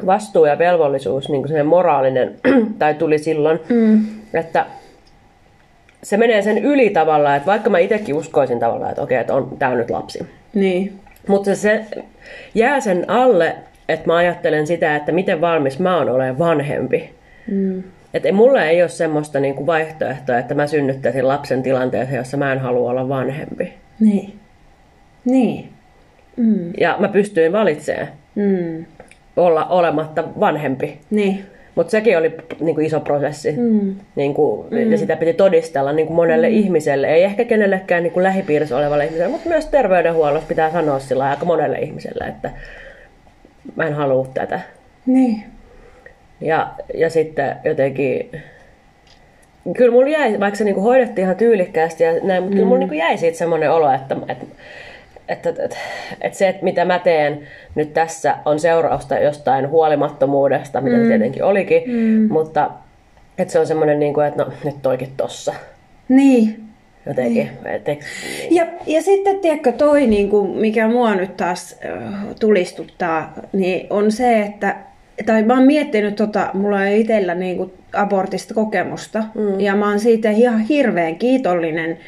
vastuu 0.07 0.45
ja 0.45 0.59
velvollisuus, 0.59 1.29
niinku 1.29 1.49
semmoinen 1.49 1.67
moraalinen, 1.67 2.35
tai 2.79 2.95
tuli 2.95 3.19
silloin, 3.19 3.61
mm, 3.69 4.07
että 4.35 4.67
se 6.03 6.17
menee 6.17 6.43
sen 6.43 6.59
yli 6.59 6.91
tavallaan, 6.91 7.37
että 7.37 7.47
vaikka 7.47 7.71
mä 7.71 7.79
itsekin 7.79 8.15
uskoisin 8.15 8.61
tavallaan, 8.61 8.91
että 8.91 9.03
okei, 9.03 9.19
että 9.19 9.35
on, 9.35 9.57
tää 9.59 9.71
on 9.71 9.79
nyt 9.79 9.91
lapsi. 9.91 10.27
niin, 10.55 11.01
Mutta 11.29 11.55
se 11.55 11.85
jää 12.55 12.81
sen 12.81 13.11
alle, 13.11 13.57
että 13.89 14.07
mä 14.07 14.17
ajattelen 14.17 14.67
sitä, 14.67 14.97
että 14.97 15.13
miten 15.13 15.41
valmis 15.41 15.79
mä 15.79 15.97
oon 15.97 16.09
olemaan 16.11 16.39
vanhempi. 16.39 17.11
mm, 17.51 17.83
Että 18.15 18.33
mulla 18.33 18.63
ei 18.65 18.83
ole 18.83 18.89
semmoista 18.89 19.41
niinku 19.41 19.67
vaihtoehtoa, 19.67 20.39
että 20.39 20.55
mä 20.55 20.67
synnyttäisin 20.67 21.29
lapsen 21.29 21.63
tilanteeseen, 21.63 22.17
jossa 22.17 22.37
mä 22.37 22.53
en 22.53 22.59
halua 22.59 22.91
olla 22.91 23.09
vanhempi. 23.09 23.75
niin, 24.01 24.33
niin, 25.25 25.69
mm, 26.37 26.73
Ja 26.81 26.97
mä 26.99 27.09
pystyin 27.09 27.53
valitsemaan 27.53 28.09
mm, 28.35 28.85
olla 29.37 29.65
olematta 29.67 30.25
vanhempi. 30.41 30.99
niin, 31.11 31.45
Mutta 31.75 31.91
sekin 31.91 32.19
oli 32.19 32.35
niin 32.61 32.75
kuin 32.75 32.87
iso 32.87 33.01
prosessi. 33.01 33.53
mm, 33.53 33.95
Niin 34.17 34.35
kuin, 34.35 34.67
mm. 34.71 34.93
Ja 34.93 34.99
sitä 34.99 35.17
piti 35.17 35.33
todistella 35.33 35.93
niin 35.93 36.07
kuin 36.07 36.17
monelle 36.17 36.49
mm. 36.49 36.55
ihmiselle. 36.55 37.07
Ei 37.07 37.25
ehkä 37.25 37.45
kenellekään 37.45 38.03
niin 38.03 38.13
kuin 38.13 38.25
lähipiirissä 38.25 38.77
olevalle 38.77 39.05
ihmiselle, 39.05 39.31
mutta 39.33 39.49
myös 39.49 39.67
terveydenhuollossa 39.67 40.49
pitää 40.49 40.71
sanoa 40.73 40.99
sillä 40.99 41.25
aika 41.31 41.45
monelle 41.45 41.79
ihmiselle, 41.79 42.25
että 42.29 42.51
mä 43.77 43.87
en 43.87 43.95
halua 43.95 44.27
tätä. 44.35 44.61
niin, 45.07 45.45
Ja, 46.41 46.69
ja 46.95 47.11
sitten 47.11 47.57
jotenkin... 47.65 48.31
Kyllä 49.77 49.93
mulla 49.93 50.09
jäi, 50.09 50.41
vaikka 50.41 50.59
se 50.59 50.65
niin 50.65 50.75
kuin 50.75 50.85
hoidettiin 50.85 51.23
ihan 51.23 51.37
tyylikkäästi 51.37 52.05
ja 52.05 52.13
näin, 52.13 52.43
mutta 52.43 52.43
mm. 52.43 52.51
kyllä 52.51 52.65
mulla 52.65 52.79
niin 52.79 52.89
kuin 52.89 52.99
jäi 52.99 53.19
siitä 53.19 53.39
semmoinen 53.39 53.73
olo, 53.73 53.93
että, 53.93 54.17
että, 54.29 54.47
että, 55.29 55.51
että, 55.51 55.77
että 56.21 56.39
se, 56.39 56.49
että 56.49 56.65
mitä 56.65 56.85
mä 56.85 56.99
teen 56.99 57.41
nyt 57.75 57.95
tässä, 57.95 58.37
on 58.45 58.61
seurausta 58.61 59.19
jostain 59.19 59.71
huolimattomuudesta, 59.71 60.81
mitä 60.81 60.97
mm. 60.97 61.03
se 61.03 61.09
tietenkin 61.09 61.45
olikin, 61.45 61.83
mm. 61.87 62.33
mutta 62.33 62.71
että 63.39 63.53
se 63.53 63.59
on 63.59 63.67
semmoinen, 63.67 63.99
niin 64.01 64.15
kuin, 64.15 64.27
että 64.27 64.45
no 64.45 64.53
nyt 64.65 64.83
toikin 64.83 65.13
tossa. 65.17 65.55
niin. 66.09 66.66
Jotenkin. 67.07 67.51
Et, 67.65 67.89
eikö- 67.89 68.05
Ja, 68.51 68.67
ja 68.87 69.03
sitten, 69.03 69.39
tiedätkö, 69.39 69.73
toi, 69.73 70.07
niin 70.07 70.31
kuin, 70.31 70.51
mikä 70.51 70.89
mua 70.89 71.15
nyt 71.15 71.37
taas 71.37 71.77
äh, 71.85 72.15
tulistuttaa, 72.41 73.33
niin 73.53 73.87
on 73.91 74.13
se, 74.13 74.41
että 74.41 74.77
tai 75.27 75.43
mä 75.43 75.55
oon 75.55 75.67
miettinyt, 75.67 76.17
tota, 76.17 76.51
mulla 76.55 76.85
ei 76.85 77.01
itsellä 77.01 77.35
niin 77.35 77.57
kuin, 77.57 77.73
abortista 77.93 78.55
kokemusta, 78.55 79.25
mm. 79.35 79.61
ja 79.61 79.77
mä 79.77 79.89
oon 79.89 80.01
siitä 80.01 80.31
ihan 80.31 80.61
hirveän 80.61 81.17
kiitollinen 81.17 81.99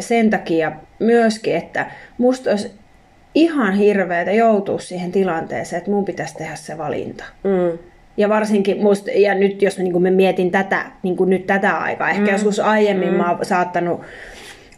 sen 0.00 0.30
takia 0.30 0.72
myöskin, 0.98 1.56
että 1.56 1.90
musta 2.18 2.50
olisi 2.50 2.70
ihan 3.34 3.74
hirveätä 3.74 4.32
joutua 4.32 4.78
siihen 4.78 5.12
tilanteeseen, 5.12 5.78
että 5.78 5.90
mun 5.90 6.04
pitäisi 6.04 6.34
tehdä 6.34 6.56
se 6.56 6.78
valinta. 6.78 7.24
Mm. 7.44 7.78
Ja 8.16 8.28
varsinkin 8.28 8.82
musta, 8.82 9.10
ja 9.14 9.34
nyt 9.34 9.62
jos 9.62 9.78
niin 9.78 10.02
mä 10.02 10.10
mietin 10.10 10.50
tätä, 10.50 10.84
niin 11.02 11.16
nyt 11.26 11.46
tätä 11.46 11.78
aikaa, 11.78 12.10
ehkä 12.10 12.22
mm. 12.22 12.32
joskus 12.32 12.60
aiemmin 12.60 13.08
mm. 13.08 13.16
mä 13.16 13.30
oon 13.30 13.44
saattanut 13.44 14.00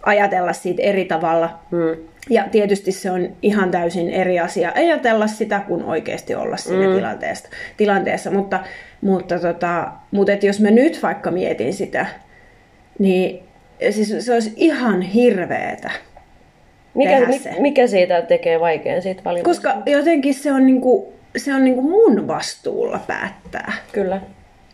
ajatella 0.02 0.52
siitä 0.52 0.82
eri 0.82 1.04
tavalla. 1.04 1.58
Mm. 1.70 1.96
Ja 2.30 2.44
tietysti 2.50 2.92
se 2.92 3.10
on 3.10 3.28
ihan 3.42 3.70
täysin 3.70 4.10
eri 4.10 4.40
asia 4.40 4.72
ajatella 4.74 5.26
sitä, 5.26 5.60
kuin 5.68 5.84
oikeasti 5.84 6.34
olla 6.34 6.56
siinä 6.56 6.88
mm. 6.88 6.94
tilanteessa. 6.94 7.48
tilanteessa. 7.76 8.30
Mutta, 8.30 8.60
mutta, 9.00 9.38
tota, 9.38 9.88
mutta 10.10 10.32
et 10.32 10.42
jos 10.42 10.60
mä 10.60 10.70
nyt 10.70 11.02
vaikka 11.02 11.30
mietin 11.30 11.74
sitä, 11.74 12.06
niin 12.98 13.42
siis 13.90 14.26
se 14.26 14.34
olisi 14.34 14.52
ihan 14.56 15.02
hirveetä 15.02 15.90
Mikä, 16.94 17.26
mi, 17.26 17.40
mikä 17.60 17.86
siitä 17.86 18.22
tekee 18.22 18.60
vaikean 18.60 19.02
siitä 19.02 19.22
valinnasta? 19.24 19.70
Koska 19.70 19.90
jotenkin 19.90 20.34
se 20.34 20.52
on, 20.52 20.66
niinku, 20.66 21.12
se 21.36 21.54
on 21.54 21.64
niinku 21.64 21.82
mun 21.82 22.28
vastuulla 22.28 23.00
päättää. 23.06 23.72
Kyllä. 23.92 24.20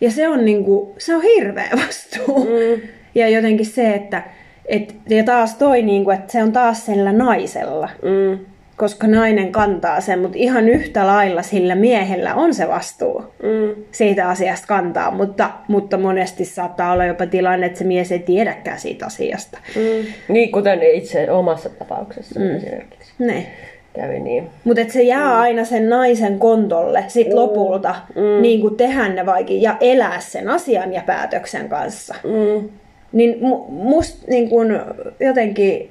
Ja 0.00 0.10
se 0.10 0.28
on, 0.28 0.44
niinku, 0.44 0.94
se 0.98 1.14
on 1.14 1.22
hirveä 1.22 1.70
vastuu. 1.86 2.44
Mm. 2.44 2.82
Ja 3.14 3.28
jotenkin 3.28 3.66
se, 3.66 3.94
että 3.94 4.22
et, 4.66 4.96
ja 5.08 5.24
taas 5.24 5.54
toi, 5.54 5.82
niinku, 5.82 6.10
että 6.10 6.32
se 6.32 6.42
on 6.42 6.52
taas 6.52 6.86
sillä 6.86 7.12
naisella. 7.12 7.88
Mm. 8.02 8.38
Koska 8.76 9.06
nainen 9.06 9.52
kantaa 9.52 10.00
sen, 10.00 10.18
mutta 10.18 10.38
ihan 10.38 10.68
yhtä 10.68 11.06
lailla 11.06 11.42
sillä 11.42 11.74
miehellä 11.74 12.34
on 12.34 12.54
se 12.54 12.68
vastuu 12.68 13.24
Mm. 13.42 13.82
siitä 13.90 14.28
asiasta 14.28 14.66
kantaa. 14.66 15.10
Mutta, 15.10 15.50
mutta 15.68 15.98
monesti 15.98 16.44
saattaa 16.44 16.92
olla 16.92 17.04
jopa 17.04 17.26
tilanne, 17.26 17.66
että 17.66 17.78
se 17.78 17.84
mies 17.84 18.12
ei 18.12 18.18
tiedäkään 18.18 18.80
siitä 18.80 19.06
asiasta. 19.06 19.58
Mm. 19.76 20.06
Niin, 20.28 20.52
kuten 20.52 20.82
itse 20.82 21.30
omassa 21.30 21.68
tapauksessa 21.68 22.40
mm. 22.40 22.56
esimerkiksi 22.56 23.12
Ne. 23.18 23.46
Kävi 23.94 24.20
niin. 24.20 24.50
Mutta 24.64 24.82
se 24.88 25.02
jää 25.02 25.38
aina 25.38 25.64
sen 25.64 25.88
naisen 25.88 26.38
kontolle 26.38 27.04
sit 27.08 27.32
lopulta, 27.32 27.94
mm. 28.14 28.42
niin 28.42 28.60
kuin 28.60 28.76
tehdä 28.76 29.08
ne 29.08 29.26
vaikin 29.26 29.62
ja 29.62 29.76
elää 29.80 30.20
sen 30.20 30.48
asian 30.48 30.92
ja 30.92 31.02
päätöksen 31.06 31.68
kanssa. 31.68 32.14
Mm. 32.24 32.68
Niin 33.12 33.34
mu- 33.34 33.70
musta 33.70 34.24
niin 34.28 34.48
kun 34.48 34.80
jotenkin... 35.20 35.90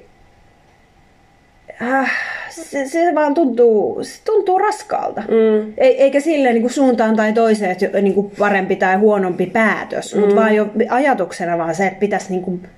Äh, 1.82 2.12
se, 2.50 2.88
se 2.88 3.14
vaan 3.14 3.34
tuntuu, 3.34 4.04
se 4.04 4.20
tuntuu 4.24 4.58
raskaalta. 4.58 5.20
Mm. 5.20 5.72
Ei, 5.78 6.02
eikä 6.02 6.20
silleen 6.20 6.54
niin 6.54 6.62
kuin 6.62 6.72
suuntaan 6.72 7.16
tai 7.16 7.32
toiseen, 7.32 7.70
että 7.70 8.00
niin 8.00 8.14
kuin 8.14 8.32
parempi 8.38 8.76
tai 8.76 8.96
huonompi 8.96 9.46
päätös, 9.46 10.14
mm. 10.14 10.20
mutta 10.20 10.36
vaan 10.36 10.54
jo 10.54 10.66
ajatuksena 10.88 11.58
vaan 11.58 11.74
se, 11.74 11.86
että 11.86 12.00
pitäisi 12.00 12.30
niin 12.30 12.42
kuin 12.42 12.68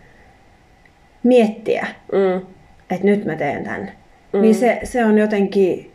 miettiä, 1.22 1.86
Mm. 2.12 2.46
että 2.90 3.04
nyt 3.04 3.24
mä 3.24 3.36
teen 3.36 3.64
tämän. 3.64 3.92
Mm. 4.36 4.42
Niin 4.42 4.54
se, 4.54 4.80
se 4.84 5.04
on 5.04 5.18
jotenkin, 5.18 5.90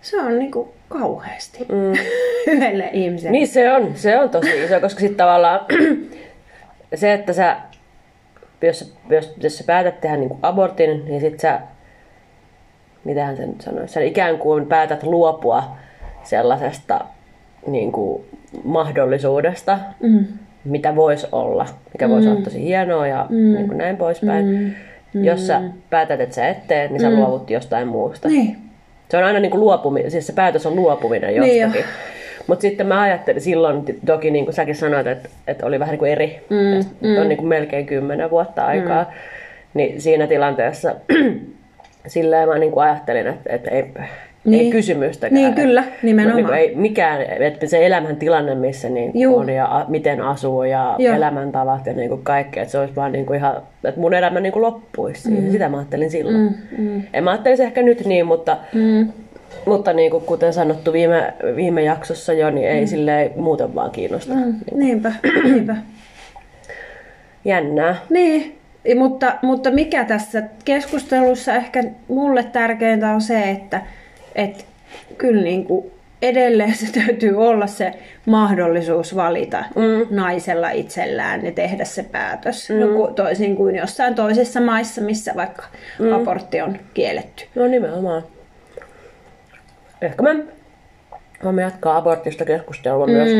se 0.00 0.20
on 0.20 0.38
niin 0.38 0.50
kuin 0.50 0.68
kauheasti 0.88 1.66
mm. 1.68 1.92
yhdelle 2.52 2.90
ihmiselle. 2.92 3.32
Niin 3.32 3.48
se 3.48 3.72
on, 3.72 3.92
se 3.94 4.18
on 4.18 4.30
tosi 4.30 4.64
iso, 4.64 4.80
koska 4.80 5.00
sitten 5.00 5.16
tavallaan 5.16 5.60
se, 6.94 7.12
että 7.12 7.32
sä, 7.32 7.56
jos, 8.62 8.94
jos, 9.10 9.34
jos 9.40 9.58
sä 9.58 9.64
päätät 9.64 10.00
tehdä 10.00 10.16
niin 10.16 10.38
abortin, 10.42 11.04
niin 11.04 11.20
sit 11.20 11.40
sä, 11.40 11.60
mitähän 13.04 13.36
se 13.36 13.46
nyt 13.46 13.60
sanoisi, 13.60 13.94
sä 13.94 14.00
ikään 14.00 14.38
kuin 14.38 14.66
päätät 14.66 15.02
luopua 15.02 15.76
sellaisesta 16.22 17.00
niin 17.66 17.92
kuin, 17.92 18.24
mahdollisuudesta, 18.64 19.78
mm. 20.00 20.24
mitä 20.64 20.96
voisi 20.96 21.26
olla, 21.32 21.66
mikä 21.92 22.08
voisi 22.08 22.28
olla 22.28 22.40
tosi 22.40 22.64
hienoa 22.64 23.06
ja 23.06 23.26
mm. 23.28 23.36
niin 23.36 23.66
kuin 23.68 23.78
näin 23.78 23.96
poispäin. 23.96 24.46
Mm. 24.46 24.72
Jos 25.24 25.46
sä 25.46 25.60
päätät, 25.90 26.20
että 26.20 26.34
sä 26.34 26.48
et 26.48 26.66
tee, 26.68 26.88
niin 26.88 27.00
sä 27.00 27.10
mm. 27.10 27.16
luovut 27.16 27.50
jostain 27.50 27.88
muusta. 27.88 28.28
Niin. 28.28 28.56
Se 29.08 29.16
on 29.16 29.24
aina 29.24 29.40
niin 29.40 29.50
kuin 29.50 29.60
luopuminen, 29.60 30.10
siis 30.10 30.26
se 30.26 30.32
päätös 30.32 30.66
on 30.66 30.76
luopuminen 30.76 31.40
Niin 31.40 31.62
jostakin. 31.62 31.84
Mutta 32.46 32.62
sitten 32.62 32.86
mä 32.86 33.00
ajattelin 33.00 33.40
silloin, 33.40 33.84
toki 34.06 34.30
niin 34.30 34.44
kuin 34.44 34.54
säkin 34.54 34.74
sanoit, 34.74 35.06
että, 35.06 35.28
että 35.46 35.66
oli 35.66 35.78
vähän 35.78 35.92
niin 35.92 35.98
kuin 35.98 36.12
eri, 36.12 36.40
mm, 36.50 37.08
mm. 37.08 37.20
on 37.20 37.28
niin 37.28 37.36
kuin 37.36 37.48
melkein 37.48 37.86
kymmenen 37.86 38.30
vuotta 38.30 38.66
aikaa, 38.66 39.02
mm. 39.02 39.10
niin 39.74 40.00
siinä 40.00 40.26
tilanteessa 40.26 40.94
sillä 42.06 42.46
mä 42.46 42.58
niin 42.58 42.72
kuin 42.72 42.84
ajattelin, 42.84 43.26
että, 43.26 43.52
että 43.52 43.70
ei, 43.70 43.84
niin. 44.46 44.54
ei 44.58 44.60
Niin. 44.60 44.72
kysymystäkään. 44.72 45.34
Niin, 45.42 45.54
kyllä, 45.54 45.84
nimenomaan. 46.02 46.44
Niin 46.44 46.54
ei 46.54 46.74
mikään, 46.74 47.22
että 47.22 47.66
se 47.66 47.86
elämäntilanne, 47.86 48.54
missä 48.54 48.88
niin 48.88 49.10
Juu. 49.14 49.36
on 49.36 49.48
ja 49.48 49.66
a, 49.76 49.84
miten 49.88 50.20
asuu 50.20 50.62
ja 50.62 50.94
Joo. 50.98 51.16
elämäntavat 51.16 51.86
ja 51.86 51.92
niin 51.92 52.08
kuin 52.08 52.22
kaikkea, 52.22 52.62
että 52.62 52.72
se 52.72 52.78
olisi 52.78 52.96
vaan 52.96 53.12
niin 53.12 53.26
kuin 53.26 53.36
ihan, 53.36 53.56
että 53.84 54.00
mun 54.00 54.14
elämä 54.14 54.40
niin 54.40 54.52
kuin 54.52 54.62
loppuisi. 54.62 55.30
Mm. 55.30 55.50
Sitä 55.50 55.68
mä 55.68 55.76
ajattelin 55.78 56.10
silloin. 56.10 56.36
Mm, 56.36 56.54
mm. 56.78 57.02
En 57.12 57.24
mä 57.24 57.30
ajattelisi 57.30 57.62
ehkä 57.62 57.82
nyt 57.82 58.04
niin, 58.06 58.26
mutta 58.26 58.56
Mm. 58.74 59.08
mutta 59.66 59.92
niin 59.92 60.10
kuin 60.10 60.24
kuten 60.24 60.52
sanottu 60.52 60.92
viime, 60.92 61.34
viime 61.56 61.82
jaksossa 61.82 62.32
jo, 62.32 62.50
niin 62.50 62.68
ei 62.68 62.80
mm. 62.80 62.86
silleen 62.86 63.30
muuten 63.36 63.74
vaan 63.74 63.90
kiinnosta. 63.90 64.34
Mm. 64.34 64.54
Niinpä, 64.74 65.12
niinpä. 65.44 65.76
Jännää. 67.44 67.96
Niin, 68.10 68.58
mutta, 68.96 69.32
mutta 69.42 69.70
mikä 69.70 70.04
tässä 70.04 70.42
keskustelussa 70.64 71.54
ehkä 71.54 71.84
mulle 72.08 72.42
tärkeintä 72.52 73.10
on 73.10 73.20
se, 73.20 73.50
että 73.50 73.80
et 74.36 74.66
kyllä 75.18 75.42
niin 75.42 75.64
kuin 75.64 75.90
edelleen 76.22 76.74
se 76.74 76.92
täytyy 76.92 77.36
olla 77.36 77.66
se 77.66 77.92
mahdollisuus 78.26 79.16
valita 79.16 79.64
mm. 79.76 80.16
naisella 80.16 80.70
itsellään 80.70 81.46
ja 81.46 81.52
tehdä 81.52 81.84
se 81.84 82.02
päätös. 82.02 82.70
Mm. 82.70 82.76
No, 82.76 83.06
toisin 83.06 83.56
kuin 83.56 83.76
jossain 83.76 84.14
toisessa 84.14 84.60
maissa, 84.60 85.00
missä 85.00 85.32
vaikka 85.36 85.62
mm. 85.98 86.12
abortti 86.12 86.60
on 86.60 86.78
kielletty. 86.94 87.44
No 87.54 87.66
nimenomaan. 87.66 88.22
Ehkä 90.02 90.22
me 90.22 90.44
voimme 91.44 91.62
jatkaa 91.62 91.96
abortista 91.96 92.44
keskustelua 92.44 93.06
mm. 93.06 93.12
myös 93.12 93.30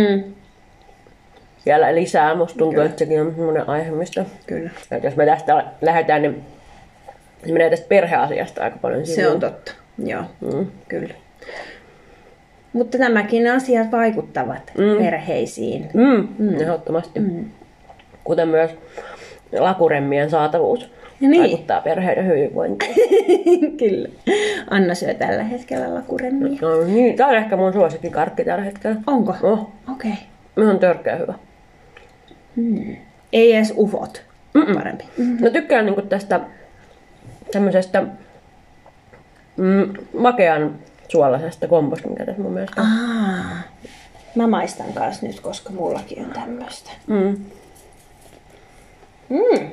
vielä 1.67 1.95
lisää. 1.95 2.35
Musta 2.35 2.59
tuntuu, 2.59 2.83
että 2.83 2.99
sekin 2.99 3.21
on 3.21 3.35
sellainen 3.37 3.69
aihe, 3.69 3.91
mistä 3.91 4.25
Kyllä. 4.47 4.71
että 4.91 5.07
jos 5.07 5.17
me 5.17 5.27
tästä 5.27 5.65
lähdetään, 5.83 6.23
niin 6.23 6.45
se 7.47 7.53
menee 7.53 7.71
tästä 7.71 7.89
perheasiasta 7.89 8.63
aika 8.63 8.79
paljon 8.79 9.07
Se 9.07 9.15
sivuun. 9.15 9.35
on 9.35 9.41
totta, 9.41 9.73
joo, 9.99 10.23
mm. 10.41 10.67
kyllä. 10.89 11.15
Mutta 12.73 12.99
nämäkin 12.99 13.51
asiat 13.51 13.93
vaikuttavat 13.93 14.73
mm. 14.79 15.05
perheisiin. 15.05 15.89
Mm, 15.95 16.29
mm. 16.39 16.61
Ehdottomasti. 16.61 17.21
Mm. 17.21 17.45
Kuten 18.25 18.49
myös 18.49 18.71
lakuremmien 19.53 20.31
saatavuus 20.31 20.91
Niin. 21.21 21.43
vaikuttaa 21.43 21.81
perheiden 21.81 22.27
hyvinvointiin. 22.27 22.95
Kyllä. 23.79 24.09
Anna 24.71 24.95
syö 24.95 25.15
tällä 25.15 25.43
hetkellä 25.43 25.95
lakuremmia. 25.95 26.59
No, 26.61 26.85
niin, 26.85 27.17
tää 27.17 27.27
on 27.27 27.37
ehkä 27.37 27.57
mun 27.57 27.73
suosikkikarkki 27.73 28.45
tällä 28.45 28.65
hetkellä. 28.65 28.97
Onko? 29.07 29.35
Oh, 29.43 29.69
Okei. 29.93 30.13
okay. 30.57 30.71
on 30.71 30.79
törkeä 30.79 31.17
hyvä. 31.17 31.35
Ei 33.33 33.53
edes 33.53 33.75
ufot. 33.77 34.23
Mm-mm. 34.55 34.75
Parempi. 34.75 35.05
Mä 35.41 35.51
tykkään 35.51 35.87
niinku 35.87 36.03
tästä 36.03 36.41
tämmöisestä 37.53 38.03
mm, 39.57 39.93
makean 40.19 40.75
suolaisesta 41.09 41.69
komposta, 41.69 42.09
mikä 42.09 42.25
tässä 42.27 42.43
mun 42.43 42.53
mielestä 42.53 42.81
on. 42.81 42.87
Aa. 42.87 43.45
Mä 44.35 44.47
maistan 44.47 44.93
kanssa 44.95 45.27
nyt, 45.27 45.41
koska 45.41 45.71
mullakin 45.73 46.25
on 46.25 46.31
tämmöistä. 46.31 46.91
Mm. 47.07 47.37
Mm. 49.29 49.69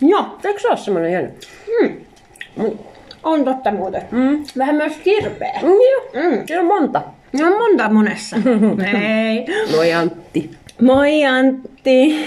Joo, 0.00 0.38
Eikö 0.44 0.60
se 0.60 0.68
ole 0.68 0.76
semmoinen 0.76 1.12
jännä? 1.12 1.30
mm. 1.80 1.96
Mm. 2.56 2.78
on 3.22 3.44
totta 3.44 3.70
muuten. 3.72 4.02
Mm. 4.10 4.44
Vähän 4.58 4.74
myös 4.74 4.92
kirpeä. 4.96 5.60
Mm, 5.62 5.68
joo. 5.68 6.30
Mm. 6.30 6.46
Siinä 6.46 6.60
on 6.60 6.66
monta. 6.66 7.02
No 7.40 7.46
on 7.46 7.58
monta 7.58 7.88
monessa. 7.88 8.36
Hei. 8.92 9.46
Moi 9.76 9.92
Antti. 9.92 10.50
Moi 10.82 11.24
Antti. 11.24 12.24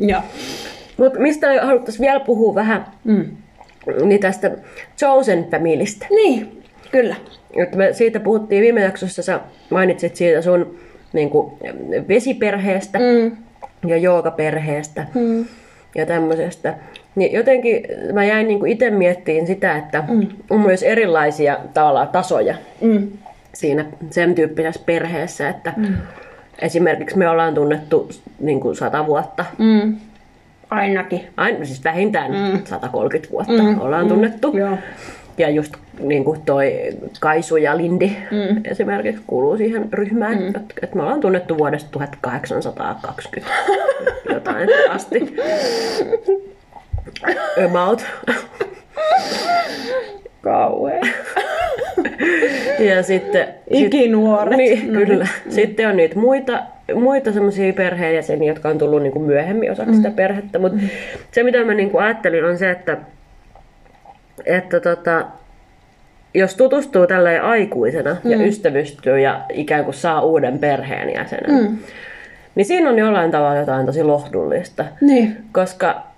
Joo. 0.10 0.20
Mut 0.96 1.14
mistä 1.18 1.46
haluttaisiin 1.66 2.00
vielä 2.06 2.20
puhua 2.20 2.54
vähän, 2.54 2.86
Mm. 3.04 3.36
Niin 4.04 4.20
tästä 4.20 4.50
Chosen 4.98 5.46
Familystä. 5.50 6.06
Niin, 6.10 6.62
kyllä. 6.92 7.16
Että 7.56 7.76
me 7.76 7.92
siitä 7.92 8.20
puhuttiin 8.20 8.62
viime 8.62 8.80
jaksossa, 8.80 9.22
sä 9.22 9.40
mainitsit 9.70 10.16
siitä 10.16 10.42
sun 10.42 10.76
niin 11.12 11.30
kuin, 11.30 11.52
vesiperheestä 12.08 12.98
Mm. 12.98 13.36
ja 13.86 13.96
joogaperheestä 13.96 15.06
Mm. 15.14 15.44
ja 15.94 16.06
tämmöisestä. 16.06 16.74
Niin 17.14 17.32
jotenkin 17.32 17.82
mä 18.12 18.24
jäin 18.24 18.48
niin 18.48 18.66
itse 18.66 18.90
miettiin 18.90 19.46
sitä, 19.46 19.76
että 19.76 20.04
mm. 20.08 20.26
on 20.50 20.60
myös 20.60 20.82
erilaisia 20.82 21.58
tavallaan 21.74 22.08
tasoja 22.08 22.54
Mm. 22.80 23.08
siinä 23.54 23.84
sen 24.10 24.34
tyyppisessä 24.34 24.80
perheessä, 24.86 25.48
että 25.48 25.72
mm. 25.76 25.94
esimerkiksi 26.62 27.18
me 27.18 27.28
ollaan 27.28 27.54
tunnettu 27.54 28.08
niin 28.40 28.60
kuin 28.60 28.76
sata 28.76 29.06
vuotta, 29.06 29.44
Mm. 29.58 29.96
Ainakin. 30.74 31.20
aina, 31.36 31.64
siis 31.64 31.84
vähintään 31.84 32.30
mm. 32.30 32.64
130 32.64 33.32
vuotta 33.32 33.62
mm. 33.62 33.80
ollaan 33.80 34.08
tunnettu. 34.08 34.56
Joo. 34.56 34.78
Ja 35.38 35.50
just 35.50 35.74
niin 35.98 36.24
kuin 36.24 36.40
toi 36.42 36.72
Kaisu 37.20 37.56
ja 37.56 37.76
Lindi 37.76 38.16
mm. 38.30 38.60
esimerkiksi 38.64 39.22
kuuluu 39.26 39.56
siihen 39.56 39.88
ryhmään. 39.92 40.38
Mm. 40.38 40.46
Että 40.46 40.74
et 40.82 40.94
me 40.94 41.02
ollaan 41.02 41.20
tunnettu 41.20 41.58
vuodesta 41.58 41.90
1820 41.90 43.54
jotain 44.34 44.68
asti. 44.90 45.36
About. 47.66 48.04
Kauhea. 50.44 51.00
Ja 52.78 53.02
sitten... 53.02 53.48
Ikinuoret. 53.70 54.56
Niin, 54.56 54.92
kyllä. 55.06 55.26
Sitten 55.48 55.88
on 55.88 55.96
niitä 55.96 56.18
muita, 56.18 56.62
muita 56.94 57.32
semmoisia 57.32 57.72
perheenjäseniä, 57.72 58.52
jotka 58.52 58.68
on 58.68 58.78
tullut 58.78 59.02
niin 59.02 59.12
kuin 59.12 59.24
myöhemmin 59.24 59.72
osaksi 59.72 59.90
mm. 59.90 59.96
sitä 59.96 60.10
perhettä. 60.10 60.58
Mutta 60.58 60.78
mm. 60.78 60.88
se, 61.32 61.42
mitä 61.42 61.64
mä 61.64 61.74
niin 61.74 61.90
kuin 61.90 62.04
ajattelin, 62.04 62.44
on 62.44 62.58
se, 62.58 62.70
että, 62.70 62.96
että 64.46 64.80
tota, 64.80 65.26
jos 66.34 66.56
tutustuu 66.56 67.06
tälleen 67.06 67.42
aikuisena 67.42 68.16
mm. 68.24 68.30
ja 68.30 68.46
ystävystyy 68.46 69.20
ja 69.20 69.40
ikään 69.52 69.84
kuin 69.84 69.94
saa 69.94 70.22
uuden 70.22 70.58
perheenjäsenen, 70.58 71.50
mm. 71.50 71.78
niin 72.54 72.66
siinä 72.66 72.90
on 72.90 72.98
jollain 72.98 73.30
tavalla 73.30 73.60
jotain 73.60 73.86
tosi 73.86 74.02
lohdullista. 74.02 74.84
Niin. 75.00 75.36
Koska 75.52 76.13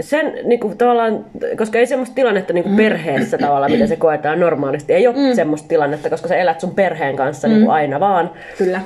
sen 0.00 0.32
niin 0.44 0.60
kuin, 0.60 0.78
tavallaan, 0.78 1.24
koska 1.56 1.78
ei 1.78 1.86
semmoista 1.86 2.14
tilannetta 2.14 2.52
niin 2.52 2.64
kuin 2.64 2.76
perheessä 2.76 3.38
tavallaan, 3.38 3.72
mitä 3.72 3.86
se 3.86 3.96
koetaan 3.96 4.40
normaalisti. 4.40 4.92
Ei 4.92 5.06
ole 5.06 5.16
mm. 5.16 5.34
semmoista 5.34 5.68
tilannetta, 5.68 6.10
koska 6.10 6.28
sä 6.28 6.36
elät 6.36 6.60
sun 6.60 6.74
perheen 6.74 7.16
kanssa 7.16 7.48
mm. 7.48 7.54
niin 7.54 7.64
kuin 7.64 7.74
aina 7.74 8.00
vaan. 8.00 8.30
Kyllä. 8.58 8.80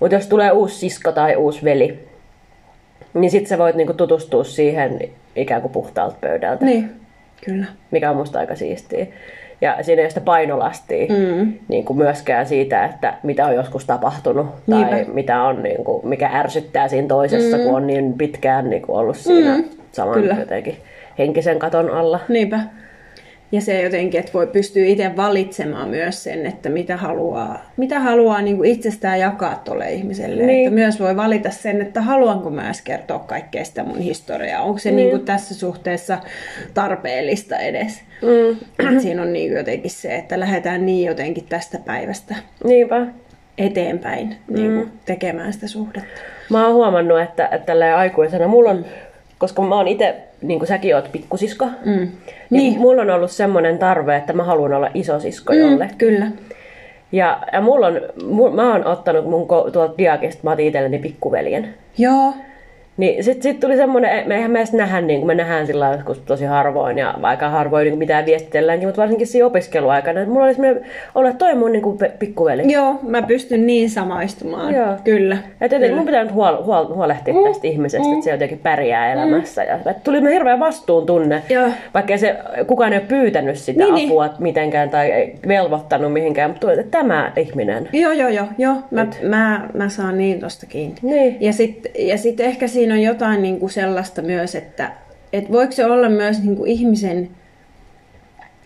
Mutta 0.00 0.14
jos 0.14 0.26
tulee 0.26 0.50
uusi 0.50 0.74
sisko 0.78 1.12
tai 1.12 1.36
uusi 1.36 1.64
veli, 1.64 1.98
niin 3.14 3.30
sit 3.30 3.46
sä 3.46 3.58
voit 3.58 3.76
niin 3.76 3.86
kuin, 3.86 3.96
tutustua 3.96 4.44
siihen 4.44 4.98
ikään 5.36 5.60
kuin 5.62 5.72
puhtaalta 5.72 6.16
pöydältä. 6.20 6.64
Niin, 6.64 6.90
kyllä. 7.44 7.66
Mikä 7.90 8.10
on 8.10 8.16
musta 8.16 8.38
aika 8.38 8.54
siistiä. 8.56 9.06
Ja 9.60 9.76
siinä 9.82 10.00
ei 10.00 10.04
ole 10.04 10.10
sitä 10.10 10.20
painolastia 10.20 11.06
Mm. 11.08 11.52
niin 11.68 11.84
kuin 11.84 11.96
myöskään 11.96 12.46
siitä, 12.46 12.84
että 12.84 13.14
mitä 13.22 13.46
on 13.46 13.54
joskus 13.54 13.84
tapahtunut 13.84 14.46
tai 14.70 14.84
Niinpä. 14.94 15.12
mitä 15.12 15.42
on, 15.42 15.62
niin 15.62 15.84
kuin, 15.84 16.08
mikä 16.08 16.30
ärsyttää 16.32 16.88
siinä 16.88 17.08
toisessa, 17.08 17.56
mm. 17.56 17.62
kun 17.62 17.74
on 17.74 17.86
niin 17.86 18.12
pitkään 18.12 18.70
niin 18.70 18.82
kuin 18.82 18.98
ollut 18.98 19.16
siinä 19.16 19.56
Mm. 19.56 19.64
Saman 19.92 20.14
Kyllä. 20.14 20.36
jotenkin 20.40 20.76
henkisen 21.18 21.58
katon 21.58 21.90
alla. 21.90 22.20
Niinpä. 22.28 22.60
Ja 23.52 23.60
se 23.60 23.82
jotenkin, 23.82 24.20
että 24.20 24.32
voi 24.32 24.46
pystyä 24.46 24.84
itse 24.84 25.16
valitsemaan 25.16 25.88
myös 25.88 26.24
sen, 26.24 26.46
että 26.46 26.68
mitä 26.68 26.96
haluaa, 26.96 27.70
mitä 27.76 28.00
haluaa 28.00 28.42
niin 28.42 28.56
kuin 28.56 28.70
itsestään 28.70 29.20
jakaa 29.20 29.62
tuolle 29.64 29.92
ihmiselle. 29.92 30.42
Niin. 30.42 30.64
Että 30.66 30.74
myös 30.74 31.00
voi 31.00 31.16
valita 31.16 31.50
sen, 31.50 31.82
että 31.82 32.00
haluanko 32.00 32.50
mä 32.50 32.64
edes 32.64 32.82
kertoa 32.82 33.18
kaikkea 33.18 33.64
sitä 33.64 33.84
mun 33.84 33.98
historiaa. 33.98 34.62
Onko 34.62 34.78
se 34.78 34.90
niin. 34.90 34.96
Niin 34.96 35.10
kuin 35.10 35.24
tässä 35.24 35.54
suhteessa 35.54 36.18
tarpeellista 36.74 37.58
edes. 37.58 38.02
Mm. 38.22 38.56
Et 38.94 39.00
siinä 39.00 39.22
on 39.22 39.32
niin 39.32 39.48
kuin 39.48 39.58
jotenkin 39.58 39.90
se, 39.90 40.16
että 40.16 40.40
lähdetään 40.40 40.86
niin 40.86 41.06
jotenkin 41.06 41.44
tästä 41.48 41.78
päivästä 41.86 42.34
Niinpä. 42.64 43.06
eteenpäin 43.58 44.36
niin 44.48 44.74
kuin 44.74 44.92
tekemään 45.04 45.52
sitä 45.52 45.68
suhdetta. 45.68 46.20
Mä 46.50 46.66
oon 46.66 46.74
huomannut, 46.74 47.20
että, 47.20 47.44
että 47.46 47.66
tällä 47.66 47.96
aikuisena 47.96 48.48
mulla 48.48 48.70
on, 48.70 48.84
koska 49.42 49.62
mä 49.62 49.76
oon 49.76 49.88
itse, 49.88 50.14
niin 50.42 50.58
kuin 50.58 50.68
säkin 50.68 50.96
oot 50.96 51.12
pikkusisko, 51.12 51.64
mm. 51.84 51.92
niin, 51.92 52.08
Niin. 52.50 52.80
mulla 52.80 53.02
on 53.02 53.10
ollut 53.10 53.30
semmoinen 53.30 53.78
tarve, 53.78 54.16
että 54.16 54.32
mä 54.32 54.44
haluan 54.44 54.72
olla 54.72 54.90
isosisko 54.94 55.52
jolle. 55.52 55.84
Mm, 55.86 55.98
kyllä. 55.98 56.26
Ja, 57.12 57.38
ja 57.52 57.60
mulla 57.60 57.86
on, 57.86 58.00
mu, 58.26 58.50
mä 58.50 58.72
oon 58.72 58.86
ottanut 58.86 59.24
mun 59.24 59.48
tuolta 59.48 59.98
diakista, 59.98 60.40
mä 60.42 60.50
otin 60.50 60.66
itselleni 60.66 60.98
pikkuveljen. 60.98 61.74
Joo. 61.98 62.34
Niin 62.96 63.24
sit, 63.24 63.42
sit 63.42 63.60
tuli 63.60 63.76
semmoinen, 63.76 64.28
me 64.28 64.34
eihän 64.34 64.50
me 64.50 64.58
edes 64.58 64.72
nähdä, 64.72 65.00
niin 65.00 65.20
kuin 65.20 65.26
me 65.26 65.34
nähdään 65.34 65.66
sillä 65.66 65.92
joskus 65.92 66.18
tosi 66.18 66.44
harvoin 66.44 66.98
ja 66.98 67.14
aika 67.22 67.48
harvoin 67.48 67.84
niin 67.84 67.98
mitään 67.98 68.26
viestitelläänkin, 68.26 68.88
mutta 68.88 69.00
varsinkin 69.00 69.26
siinä 69.26 69.46
opiskeluaikana, 69.46 70.20
että 70.20 70.32
mulla 70.32 70.46
oli 70.46 70.54
semmoinen 70.54 70.84
että 71.28 71.38
toi 71.38 71.54
mun 71.54 71.72
niin 71.72 71.82
kuin 71.82 71.98
pikkuveli. 72.18 72.72
Joo, 72.72 72.98
mä 73.02 73.22
pystyn 73.22 73.66
niin 73.66 73.90
samaistumaan. 73.90 74.74
Joo. 74.74 74.96
Kyllä. 75.04 75.38
Että 75.60 75.76
jotenkin 75.76 75.96
mun 75.96 76.06
pitää 76.06 76.24
nyt 76.24 76.32
huol- 76.32 76.62
huol- 76.64 76.94
huolehtia 76.94 77.34
mm. 77.34 77.42
tästä 77.44 77.66
ihmisestä, 77.66 78.08
mm. 78.08 78.12
että 78.12 78.24
se 78.24 78.30
jotenkin 78.30 78.58
pärjää 78.58 79.12
elämässä. 79.12 79.64
Ja 79.64 79.74
että 79.74 79.94
tuli 80.04 80.20
me 80.20 80.32
hirveä 80.32 80.60
vastuuntunne, 80.60 81.42
Joo. 81.48 81.68
vaikka 81.94 82.16
se, 82.16 82.36
kukaan 82.66 82.92
ei 82.92 82.98
ole 82.98 83.06
pyytänyt 83.08 83.58
sitä 83.58 83.84
Niin, 83.84 83.94
niin. 83.94 84.08
apua 84.08 84.28
mitenkään 84.38 84.90
tai 84.90 85.10
ei 85.10 85.34
velvoittanut 85.48 86.12
mihinkään, 86.12 86.50
mutta 86.50 86.60
tuli, 86.66 86.80
että 86.80 86.98
tämä 86.98 87.32
ihminen. 87.36 87.88
Joo, 87.92 88.12
joo, 88.12 88.28
joo. 88.28 88.46
joo. 88.58 88.74
Mä, 88.90 89.06
mä, 89.22 89.68
mä 89.74 89.88
saan 89.88 90.18
niin 90.18 90.40
tosta 90.40 90.66
kiinni. 90.66 90.96
Niin. 91.02 91.36
Ja 91.40 91.52
sitten 91.52 91.92
ja 91.98 92.18
sit 92.18 92.40
ehkä 92.40 92.68
siinä 92.68 92.91
on 92.92 93.02
jotain 93.02 93.42
niinku 93.42 93.68
sellaista 93.68 94.22
myös, 94.22 94.54
että 94.54 94.92
et 95.32 95.52
voiko 95.52 95.72
se 95.72 95.84
olla 95.84 96.08
myös 96.08 96.42
niinku 96.42 96.64
ihmisen 96.64 97.30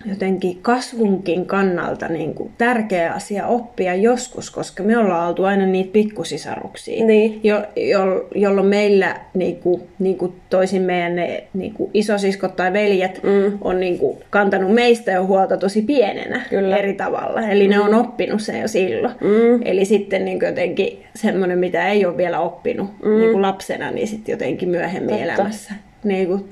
jotenkin 0.09 0.59
kasvunkin 0.63 1.47
kannalta 1.47 2.09
niinku 2.09 2.51
tärkeä 2.59 3.13
asia 3.13 3.47
oppia 3.47 3.95
joskus, 3.95 4.51
koska 4.51 4.83
me 4.83 4.99
ollaan 4.99 5.29
oltu 5.29 5.45
aina 5.45 5.67
niitä 5.67 5.93
pikkusisaruksia, 5.93 7.05
Niin. 7.07 7.41
jo, 7.45 7.63
jo, 7.77 8.29
jolloin 8.35 8.67
meillä 8.67 9.17
niinku, 9.35 9.89
niinku 9.99 10.35
toisin 10.51 10.83
meidän 10.83 11.17
ne 11.17 11.45
niinku 11.55 11.91
isosiskot 11.95 12.57
tai 12.57 12.73
veljet 12.73 13.21
mm. 13.23 13.59
on 13.61 13.81
niinku 13.81 14.19
kantanut 14.31 14.75
meistä 14.75 15.13
jo 15.13 15.27
huolta 15.27 15.57
tosi 15.57 15.83
pienenä 15.83 16.41
Kyllä. 16.51 16.77
eri 16.77 16.93
tavalla. 16.93 17.41
Eli 17.41 17.65
mm. 17.65 17.71
ne 17.71 17.81
on 17.81 17.95
oppinut 17.95 18.43
sen 18.43 18.61
jo 18.61 18.69
silloin. 18.69 19.15
Mm. 19.21 19.63
Eli 19.65 19.85
sitten 19.85 20.25
niin 20.25 20.39
jotenkin 20.43 21.03
semmoinen, 21.15 21.59
mitä 21.59 21.89
ei 21.89 22.07
ole 22.07 22.17
vielä 22.17 22.41
oppinut 22.41 22.91
mm. 23.05 23.17
niin 23.19 23.33
kuin 23.33 23.43
lapsena, 23.43 23.91
niin 23.91 24.09
sitten 24.09 24.33
jotenkin 24.33 24.69
myöhemmin 24.69 25.17
Totta. 25.19 25.25
elämässä. 25.25 25.75
Niin 26.05 26.27
kuin, 26.27 26.45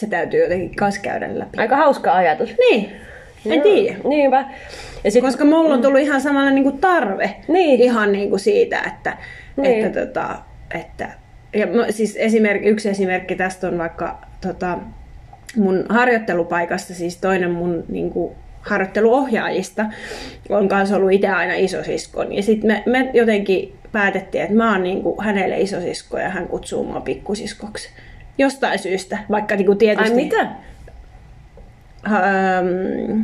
se 0.00 0.06
täytyy 0.06 0.42
jotenkin 0.42 0.76
kas 0.76 0.98
käydä 0.98 1.38
läpi. 1.38 1.58
Aika 1.58 1.76
hauska 1.76 2.12
ajatus. 2.12 2.54
Niin, 2.58 2.90
en 3.46 3.62
tiedä. 3.62 3.96
Niinpä. 4.04 4.44
Ja 5.04 5.10
sit, 5.10 5.22
Koska 5.24 5.44
mulla 5.44 5.74
on 5.74 5.82
tullut 5.82 6.00
ihan 6.00 6.20
samalla 6.20 6.50
niin 6.50 6.64
kuin 6.64 6.78
tarve 6.78 7.36
Niin. 7.48 7.80
ihan 7.80 8.12
niin 8.12 8.30
kuin 8.30 8.40
siitä, 8.40 8.80
että, 8.86 9.16
Niin. 9.56 9.86
että, 9.86 10.06
tota, 10.06 10.38
että 10.74 11.08
ja 11.54 11.66
siis 11.92 12.16
esimerkki, 12.16 12.68
yksi 12.68 12.88
esimerkki 12.88 13.36
tästä 13.36 13.68
on 13.68 13.78
vaikka 13.78 14.18
tota, 14.40 14.78
mun 15.56 15.84
harjoittelupaikasta, 15.88 16.94
siis 16.94 17.16
toinen 17.16 17.50
mun 17.50 17.84
niin 17.88 18.10
kuin, 18.10 18.34
harjoitteluohjaajista 18.60 19.84
on 20.48 20.68
kanssa 20.68 20.96
ollut 20.96 21.12
itse 21.12 21.28
aina 21.28 21.54
isosiskon. 21.54 22.32
Ja 22.32 22.42
sitten 22.42 22.70
me, 22.70 22.82
me 22.86 23.10
jotenkin 23.14 23.74
päätettiin, 23.92 24.44
että 24.44 24.56
mä 24.56 24.72
oon 24.72 24.82
niin 24.82 25.02
kuin, 25.02 25.24
hänelle 25.24 25.60
isosisko 25.60 26.18
ja 26.18 26.28
hän 26.28 26.48
kutsuu 26.48 26.84
mua 26.84 27.00
pikkusiskoksi. 27.00 27.90
Jostain 28.40 28.78
syystä, 28.78 29.18
vaikka 29.30 29.56
niin 29.56 29.66
kuin 29.66 29.78
tietysti... 29.78 30.10
Ai 30.10 30.16
mitä? 30.24 30.40
Ähm, 32.06 33.22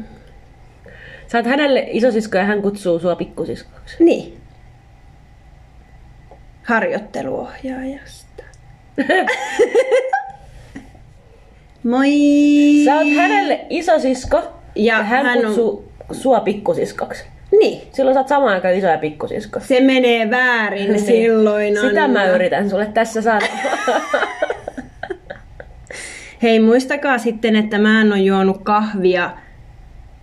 Sä 1.26 1.38
oot 1.38 1.46
hänelle 1.46 1.86
isosisko 1.90 2.38
ja 2.38 2.44
hän 2.44 2.62
kutsuu 2.62 2.98
sua 2.98 3.16
pikkusiskoksi. 3.16 4.04
Niin. 4.04 4.36
Harjoitteluohjaajasta. 6.62 8.42
Moi! 11.90 12.10
Sä 12.84 12.94
oot 12.94 13.16
hänelle 13.16 13.66
isosisko 13.70 14.36
ja, 14.36 14.96
Ja 14.96 15.02
hän, 15.02 15.26
hän 15.26 15.38
on- 15.38 15.44
kutsuu 15.44 15.92
sua 16.12 16.40
pikkusiskoksi. 16.40 17.24
Niin. 17.60 17.88
Silloin 17.92 18.14
sä 18.14 18.20
oot 18.20 18.28
samaan 18.28 18.52
aikaan 18.54 18.74
iso 18.74 18.86
ja 18.86 18.98
pikkusisko. 18.98 19.60
Se 19.60 19.80
menee 19.80 20.30
väärin 20.30 21.00
silloin. 21.06 21.74
Niin. 21.74 21.88
Sitä 21.88 22.04
Anna. 22.04 22.20
mä 22.20 22.26
yritän 22.26 22.70
sulle 22.70 22.86
tässä 22.86 23.22
saada. 23.22 23.46
Hei, 26.46 26.60
muistakaa 26.60 27.18
sitten, 27.18 27.56
että 27.56 27.78
mä 27.78 28.00
en 28.00 28.12
ole 28.12 28.20
juonut 28.20 28.60
kahvia 28.62 29.30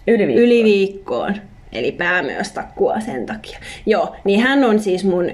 Yli 0.07 0.27
viikko. 0.27 0.41
yli 0.41 0.63
viikkoon. 0.63 1.35
Eli 1.71 1.91
pää 1.91 2.23
myös 2.23 2.51
takkua 2.51 2.99
sen 2.99 3.25
takia. 3.25 3.59
Joo, 3.85 4.15
niin 4.23 4.39
hän 4.39 4.63
on 4.63 4.79
siis 4.79 5.03
mun 5.03 5.31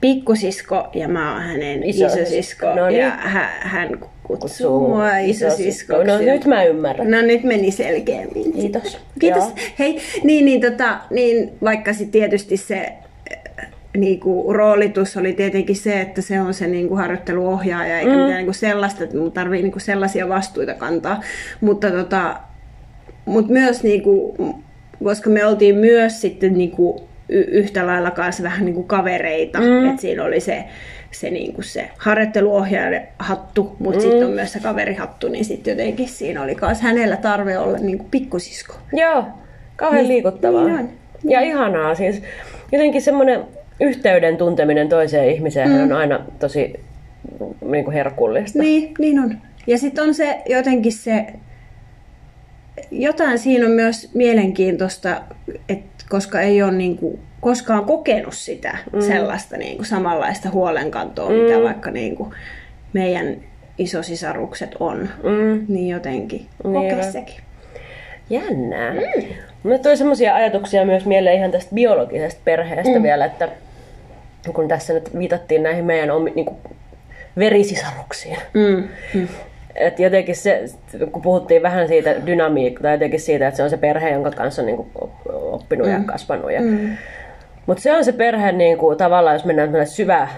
pikkusisko 0.00 0.90
ja 0.94 1.08
mä 1.08 1.32
oon 1.32 1.42
hänen 1.42 1.82
Isosisko. 1.82 2.20
isosisko. 2.22 2.74
No 2.74 2.88
niin. 2.88 3.00
Ja 3.00 3.10
hän, 3.10 3.48
hän 3.60 3.88
kutsuu 3.98 4.36
Kutsuu 4.38 4.88
mua 4.88 5.16
isosiskoksi. 5.18 5.68
isosiskoksi. 5.68 6.06
No 6.06 6.18
nyt 6.18 6.44
mä 6.44 6.64
ymmärrän. 6.64 7.10
No 7.10 7.22
nyt 7.22 7.44
meni 7.44 7.70
selkeämmin. 7.70 8.52
Kiitos. 8.52 8.98
Kiitos. 9.18 9.44
Joo. 9.44 9.52
Hei, 9.78 9.98
niin, 10.24 10.44
niin, 10.44 10.60
tota, 10.60 10.98
niin 11.10 11.52
vaikka 11.64 11.92
sitten 11.92 12.10
tietysti 12.12 12.56
se 12.56 12.92
äh, 13.96 14.00
niinku, 14.00 14.52
roolitus 14.52 15.16
oli 15.16 15.32
tietenkin 15.32 15.76
se, 15.76 16.00
että 16.00 16.22
se 16.22 16.40
on 16.40 16.54
se 16.54 16.66
niinku, 16.66 16.96
harjoitteluohjaaja, 16.96 17.98
eikä 17.98 18.10
mm. 18.10 18.18
mitään 18.18 18.36
niinku, 18.36 18.52
sellaista, 18.52 19.04
että 19.04 19.16
mun 19.16 19.32
tarvii 19.32 19.62
niinku, 19.62 19.78
sellaisia 19.78 20.28
vastuita 20.28 20.74
kantaa. 20.74 21.20
Mutta 21.60 21.90
tota, 21.90 22.36
mut 23.24 23.48
myös, 23.48 23.82
niinku, 23.82 24.36
koska 25.04 25.30
me 25.30 25.46
oltiin 25.46 25.76
myös 25.76 26.20
sitten 26.20 26.58
niinku, 26.58 27.08
y- 27.28 27.48
yhtä 27.48 27.86
lailla 27.86 28.10
kanssa 28.10 28.42
vähän 28.42 28.64
niinku, 28.64 28.82
kavereita, 28.82 29.60
mm. 29.60 29.88
että 29.88 30.00
siinä 30.00 30.24
oli 30.24 30.40
se, 30.40 30.64
se, 31.10 31.30
niinku, 31.30 31.62
se 31.62 31.90
harjoitteluohjaajan 31.98 33.02
hattu, 33.18 33.76
mutta 33.78 33.98
mm. 33.98 34.02
sitten 34.02 34.26
on 34.26 34.32
myös 34.32 34.52
se 34.52 34.60
kaverihattu, 34.60 35.28
niin 35.28 35.44
sitten 35.44 35.70
jotenkin 35.70 36.08
siinä 36.08 36.42
oli 36.42 36.56
myös 36.62 36.80
hänellä 36.80 37.16
tarve 37.16 37.58
olla 37.58 37.78
niinku, 37.78 38.06
pikkusisko. 38.10 38.74
Joo, 38.92 39.24
kauhean 39.76 40.02
Niin, 40.02 40.12
liikuttavaa. 40.12 40.64
niin 40.64 40.78
on. 40.78 40.88
Ja 41.24 41.40
ihanaa 41.40 41.94
siis. 41.94 42.22
Jotenkin 42.72 43.02
semmoinen 43.02 43.40
yhteyden 43.80 44.36
tunteminen 44.36 44.88
toiseen 44.88 45.30
ihmiseen 45.30 45.70
mm. 45.70 45.82
on 45.82 45.92
aina 45.92 46.20
tosi 46.38 46.72
niin 47.70 47.84
kuin 47.84 47.94
herkullista. 47.94 48.58
Niin, 48.58 48.94
niin 48.98 49.18
on. 49.20 49.38
Ja 49.66 49.78
sitten 49.78 50.04
on 50.04 50.14
se 50.14 50.42
jotenkin 50.48 50.92
se, 50.92 51.26
jotain 52.90 53.38
siinä 53.38 53.66
on 53.66 53.72
myös 53.72 54.10
mielenkiintoista, 54.14 55.20
että 55.68 56.04
koska 56.08 56.40
ei 56.40 56.62
ole 56.62 56.72
niinku 56.72 57.18
koskaan 57.40 57.84
kokenut 57.84 58.34
sitä 58.34 58.78
mm. 58.92 59.00
sellaista 59.00 59.56
niinku 59.56 59.84
samanlaista 59.84 60.50
huolenkantoa, 60.50 61.30
mm. 61.30 61.34
mitä 61.36 61.62
vaikka 61.62 61.90
niinku 61.90 62.34
meidän 62.92 63.36
isosisarukset 63.78 64.74
on, 64.80 65.08
Mm. 65.22 65.64
niin 65.68 65.88
jotenkin 65.88 66.46
Niin 66.64 66.74
kokea 66.74 66.96
on. 67.06 67.12
sekin. 67.12 67.36
Jännää. 68.30 68.92
Mm. 68.94 68.98
Mulle 69.62 69.78
tuli 69.78 69.96
semmoisia 69.96 70.34
ajatuksia 70.34 70.84
myös 70.84 71.06
mieleen 71.06 71.36
ihan 71.36 71.50
tästä 71.50 71.74
biologisesta 71.74 72.40
perheestä 72.44 72.96
mm. 72.98 73.02
vielä, 73.02 73.24
että 73.24 73.48
kun 74.52 74.68
tässä 74.68 74.92
nyt 74.92 75.18
viitattiin 75.18 75.62
näihin 75.62 75.84
meidän 75.84 76.10
omi, 76.10 76.32
niin 76.34 76.46
kuin 76.46 76.56
verisisaruksiin. 77.38 78.36
Mm. 78.54 78.88
Mm. 79.14 79.28
Et 79.74 79.98
jotenkin 79.98 80.36
se, 80.36 80.64
kun 81.12 81.22
puhuttiin 81.22 81.62
vähän 81.62 81.88
siitä 81.88 82.14
dynamiikkaa, 82.26 82.82
tai 82.82 82.92
jotenkin 82.92 83.20
siitä, 83.20 83.48
että 83.48 83.56
se 83.56 83.62
on 83.62 83.70
se 83.70 83.76
perhe, 83.76 84.10
jonka 84.10 84.30
kanssa 84.30 84.62
on 84.62 84.66
niin 84.66 84.76
kuin 84.76 84.90
oppinut 85.28 85.86
mm. 85.86 85.92
ja 85.92 86.00
kasvanut. 86.06 86.52
Ja... 86.52 86.60
Mm. 86.60 86.96
Mutta 87.66 87.82
se 87.82 87.92
on 87.92 88.04
se 88.04 88.12
perhe 88.12 88.52
niin 88.52 88.78
kuin, 88.78 88.98
tavallaan, 88.98 89.34
jos 89.34 89.44
mennään 89.44 89.86
syvä 89.86 90.28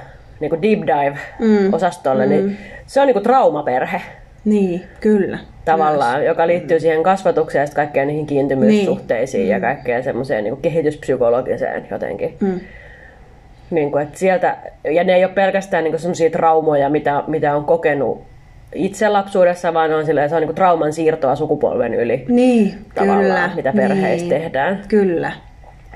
niin 0.41 0.51
kuin 0.51 0.63
deep 0.63 0.81
dive-osastolle, 0.81 2.27
mm. 2.27 2.31
niin 2.31 2.59
se 2.87 3.01
on 3.01 3.07
niin 3.07 3.15
kuin 3.15 3.23
traumaperhe 3.23 4.03
Niin, 4.45 4.85
kyllä. 5.01 5.39
Tavallaan, 5.65 6.17
Myös. 6.17 6.27
joka 6.27 6.47
liittyy 6.47 6.81
siihen 6.81 7.03
kasvatukseen 7.03 7.63
ja 7.63 7.67
sitten 7.67 7.85
kaikkeen 7.85 8.09
niihin 8.09 8.27
kiintymyssuhteisiin 8.27 9.41
niin. 9.41 9.51
ja 9.51 9.61
kaikkeen 9.61 10.05
semmoiseen 10.05 10.45
niin 10.45 10.57
kehityspsykologiseen 10.57 11.87
jotenkin. 11.91 12.37
Mm. 12.41 12.61
Niin 13.71 13.93
kuin, 13.93 14.03
että 14.03 14.19
sieltä, 14.19 14.57
ja 14.85 15.05
ne 15.05 15.15
ei 15.15 15.25
ole 15.25 15.33
pelkästään 15.33 15.85
niin 15.85 15.99
semmoisia 15.99 16.31
traumoja, 16.31 16.89
mitä, 16.89 17.25
mitä 17.27 17.57
on 17.57 17.65
kokenut 17.65 18.23
itse 18.75 19.09
lapsuudessa, 19.09 19.75
vaan 19.75 19.93
on 19.93 20.07
silleen, 20.07 20.29
se 20.29 20.37
on 20.37 20.43
niin 20.43 20.55
trauman 20.55 20.93
siirtoa 20.93 21.37
sukupolven 21.37 21.95
yli. 21.95 22.25
Niin, 22.29 22.75
tavallaan, 22.95 23.25
kyllä. 23.25 23.51
mitä 23.55 23.73
perheissä 23.73 24.29
niin, 24.29 24.41
tehdään. 24.41 24.83
Kyllä. 24.89 25.33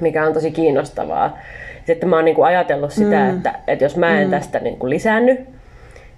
Mikä 0.00 0.26
on 0.26 0.32
tosi 0.32 0.50
kiinnostavaa. 0.50 1.38
Sitten 1.86 2.08
mä 2.08 2.16
oon 2.16 2.24
niin 2.24 2.34
kuin 2.34 2.46
ajatellut 2.46 2.92
sitä, 2.92 3.18
mm. 3.18 3.36
että, 3.36 3.54
että 3.66 3.84
jos 3.84 3.96
mä 3.96 4.20
en 4.20 4.26
mm. 4.26 4.30
tästä 4.30 4.58
niin 4.58 4.78
kuin 4.78 4.90
lisänny, 4.90 5.46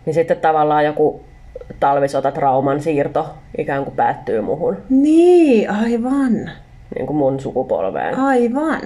niin 0.06 0.14
sitten 0.14 0.36
tavallaan 0.36 0.84
joku 0.84 1.20
talvisotatrauman 1.80 2.80
siirto 2.80 3.34
ikään 3.58 3.84
kuin 3.84 3.96
päättyy 3.96 4.40
muhun, 4.40 4.76
Niin, 4.90 5.70
aivan. 5.70 6.32
niin 6.94 7.06
kuin 7.06 7.16
mun 7.16 7.40
sukupolveen. 7.40 8.14
Aivan. 8.18 8.80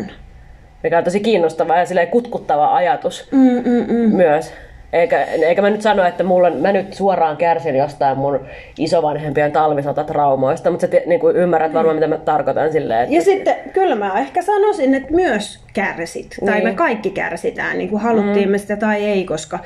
Mikä 0.82 0.98
on 0.98 1.04
tosi 1.04 1.20
kiinnostava 1.20 1.76
ja 1.76 1.86
silleen 1.86 2.08
kutkuttava 2.08 2.74
ajatus 2.74 3.28
Mm, 3.32 3.62
mm, 3.64 3.86
mm. 3.94 4.16
myös. 4.16 4.52
Eikä, 4.92 5.22
eikä 5.24 5.62
mä 5.62 5.70
nyt 5.70 5.82
sano, 5.82 6.04
että 6.04 6.24
mulla, 6.24 6.50
mä 6.50 6.72
nyt 6.72 6.94
suoraan 6.94 7.36
kärsin 7.36 7.76
jostain 7.76 8.18
mun 8.18 8.40
isovanhempien 8.78 9.52
talvisotatraumoista, 9.52 10.70
mutta 10.70 10.86
sä 10.86 10.90
te, 10.90 11.02
niin 11.06 11.20
kuin 11.20 11.36
ymmärrät 11.36 11.72
varmaan, 11.74 11.96
mitä 11.96 12.06
mä 12.08 12.18
tarkoitan 12.18 12.72
silleen. 12.72 13.00
Että, 13.02 13.14
Ja 13.14 13.22
sitten 13.22 13.56
kyllä 13.72 13.94
mä 13.96 14.18
ehkä 14.18 14.42
sanoisin, 14.42 14.94
että 14.94 15.12
myös 15.14 15.64
kärsit. 15.72 16.36
Tai 16.46 16.54
Niin. 16.54 16.64
me 16.68 16.74
kaikki 16.74 17.10
kärsitään, 17.10 17.78
niin 17.78 17.90
kuin 17.90 18.02
haluttiin 18.02 18.48
mm. 18.48 18.52
me 18.52 18.58
sitä 18.58 18.76
tai 18.76 19.04
ei, 19.04 19.24
koska 19.24 19.58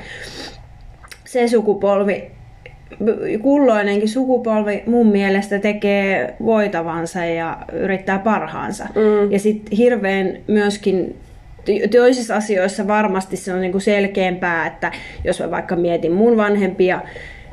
se 1.25 1.47
sukupolvi, 1.47 2.31
kulloinenkin 3.41 4.09
sukupolvi 4.09 4.83
mun 4.85 5.07
mielestä 5.07 5.59
tekee 5.59 6.35
voitavansa 6.45 7.25
ja 7.25 7.57
yrittää 7.73 8.19
parhaansa. 8.19 8.83
Mm. 8.95 9.31
Ja 9.31 9.39
sitten 9.39 9.77
hirveän 9.77 10.37
myöskin 10.47 11.15
toisissa 11.91 12.35
asioissa 12.35 12.87
varmasti 12.87 13.37
se 13.37 13.53
on 13.53 13.61
niinku 13.61 13.79
selkeämpää, 13.79 14.67
että 14.67 14.91
jos 15.23 15.39
mä 15.39 15.51
vaikka 15.51 15.75
mietin 15.75 16.11
mun 16.11 16.37
vanhempia, 16.37 17.01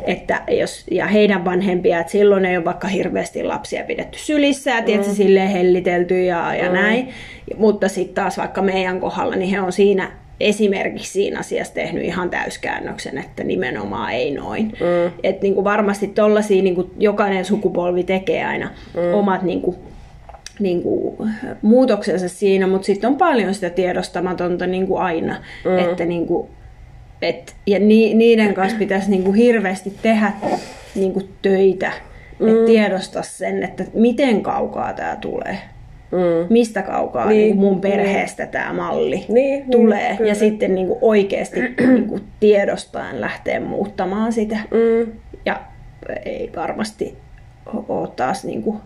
että 0.07 0.43
jos, 0.51 0.87
ja 0.91 1.07
heidän 1.07 1.45
vanhempia, 1.45 2.01
että 2.01 2.13
silloin 2.13 2.45
ei 2.45 2.57
ole 2.57 2.65
vaikka 2.65 2.89
hirveästi 2.89 3.43
lapsia 3.45 3.85
pidetty 3.85 4.19
sylissä 4.19 4.71
ja 4.71 4.83
tietysti 4.83 5.15
silleen 5.15 5.49
hellitelty 5.49 6.25
ja, 6.25 6.55
ja 6.55 6.73
näin. 6.73 7.09
Mutta 7.57 7.89
sitten 7.89 8.15
taas 8.15 8.39
vaikka 8.39 8.63
meidän 8.63 9.01
kohdalla, 9.01 9.37
niin 9.37 9.51
he 9.51 9.61
on 9.61 9.73
siinä 9.73 10.11
esimerkiksi 10.41 11.13
siinä 11.13 11.41
asiassa 11.41 11.75
tehnyt 11.75 12.05
ihan 12.05 12.31
täyskäännöksen, 12.31 13.19
että 13.19 13.45
nimenomaan 13.45 14.13
ei 14.13 14.35
noin. 14.35 14.65
Mm. 14.67 15.13
Että 15.23 15.43
niinku 15.43 15.65
varmasti 15.65 16.07
tollasia 16.09 16.63
niinku 16.63 16.91
jokainen 16.99 17.45
sukupolvi 17.45 18.05
tekee 18.05 18.45
aina 18.45 18.71
mm. 18.95 19.15
omat 19.15 19.43
niinku, 19.43 19.79
niinku, 20.59 21.19
muutoksensa 21.63 22.29
siinä, 22.29 22.67
mutta 22.67 22.87
sitten 22.87 23.11
on 23.11 23.17
paljon 23.17 23.55
sitä 23.55 23.71
tiedostamatonta 23.71 24.67
niinku 24.67 24.97
aina. 24.97 25.37
Mm. 25.65 25.79
Että 25.79 26.05
niinku, 26.05 26.51
et, 27.23 27.57
ja 27.67 27.79
ni, 27.79 28.15
niiden 28.15 28.55
kanssa 28.55 28.79
pitäisi 28.79 29.11
niinku 29.11 29.33
hirveästi 29.33 29.93
tehdä 30.03 30.33
niinku 30.95 31.23
töitä, 31.43 31.93
mm. 32.39 32.49
että 32.49 32.67
tiedostaa 32.67 33.23
sen, 33.23 33.63
että 33.63 33.85
miten 33.95 34.43
kaukaa 34.43 34.93
tämä 34.93 35.17
tulee. 35.21 35.59
Mm. 36.13 36.47
Mistä 36.51 36.83
kaukaa 36.83 37.27
Niin, 37.29 37.39
niin, 37.39 37.47
niin 37.47 37.57
mun 37.57 37.81
perheestä 37.81 38.43
niin. 38.43 38.53
tämä 38.53 38.73
malli 38.73 39.25
Niin, 39.29 39.71
tulee. 39.71 40.09
niin, 40.09 40.17
kyllä. 40.17 40.29
ja 40.29 40.35
sitten 40.35 40.75
niinku 40.75 40.99
oikeasti 41.01 41.61
niinku 41.95 42.21
tiedostaen 42.41 43.21
lähteä 43.21 43.61
muuttamaan 43.61 44.33
sitä. 44.33 44.57
Mm. 44.71 45.13
Ja 45.47 45.61
ei 46.25 46.51
varmasti 46.57 47.17
ole 47.89 48.09
taas 48.17 48.45
niinku, 48.45 48.81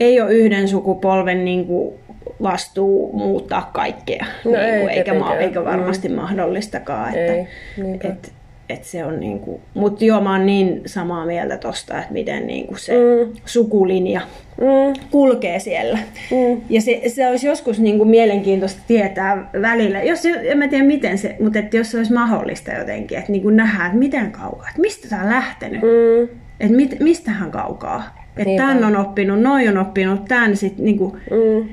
ei 0.00 0.20
ole 0.20 0.32
yhden 0.32 0.68
sukupolven 0.68 1.44
niinku 1.44 1.98
vastuu 2.42 3.12
muuttaa 3.12 3.70
kaikkea. 3.72 4.26
No 4.44 4.50
ei 4.54 4.70
niinku, 4.72 4.88
eikä, 4.88 5.14
ma- 5.14 5.34
eikä 5.36 5.64
varmasti 5.64 6.08
mm. 6.08 6.14
mahdollistakaan. 6.14 7.14
Ei, 7.14 7.28
Että, 7.38 7.50
niinpä. 7.82 8.08
et, 8.08 8.32
et 8.70 8.84
se 8.84 9.04
on 9.04 9.20
niinku, 9.20 9.60
mutta 9.74 10.04
joo, 10.04 10.20
mä 10.20 10.32
oon 10.32 10.46
niin 10.46 10.82
samaa 10.86 11.26
mieltä 11.26 11.56
tosta, 11.56 11.98
että 11.98 12.12
miten 12.12 12.46
niinku 12.46 12.76
se 12.76 12.92
Mm. 12.92 13.32
sukulinja 13.44 14.20
Mm. 14.60 14.94
kulkee 15.10 15.58
siellä. 15.58 15.98
Mm. 16.30 16.60
Ja 16.70 16.80
se, 16.80 17.00
se 17.06 17.26
olisi 17.28 17.46
joskus 17.46 17.80
niin 17.80 17.98
kuin 17.98 18.08
mielenkiintoista 18.08 18.82
tietää 18.86 19.50
välillä, 19.62 20.02
jos, 20.02 20.26
en 20.26 20.58
mä 20.58 20.68
tiedä 20.68 20.84
miten 20.84 21.18
se, 21.18 21.36
mutta 21.40 21.58
että 21.58 21.76
jos 21.76 21.90
se 21.90 21.96
olisi 21.98 22.12
mahdollista 22.12 22.72
jotenkin, 22.72 23.18
että 23.18 23.32
niin 23.32 23.42
kuin 23.42 23.56
nähdään, 23.56 23.86
että 23.86 23.98
miten 23.98 24.32
kaukaa, 24.32 24.68
että 24.68 24.80
mistä 24.80 25.08
tämä 25.08 25.22
on 25.22 25.28
lähtenyt, 25.28 25.80
Mm. 25.82 26.28
että 26.60 26.76
mit, 26.76 26.96
mistähän 27.00 27.50
kaukaa. 27.50 28.20
Että 28.36 28.56
tämän 28.56 28.84
on 28.84 28.96
oppinut, 28.96 29.40
noin 29.40 29.68
on 29.68 29.78
oppinut, 29.78 30.24
tämän 30.28 30.56
sitten 30.56 30.84
niin 30.84 30.98
kuin, 30.98 31.12
Mm. 31.30 31.68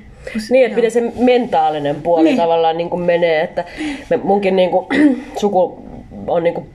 Niin, 0.49 0.65
että 0.65 0.75
miten 0.75 0.91
se 0.91 1.11
mentaalinen 1.19 1.95
puoli. 1.95 2.23
Niin. 2.23 2.37
tavallaan 2.37 2.77
niin 2.77 2.89
kuin 2.89 3.01
menee, 3.01 3.41
että 3.41 3.65
me, 4.09 4.17
munkin 4.17 4.55
niin 4.55 4.69
kuin, 4.69 4.85
suku 5.41 5.83
on 6.27 6.43
niin 6.43 6.53
kuin, 6.53 6.67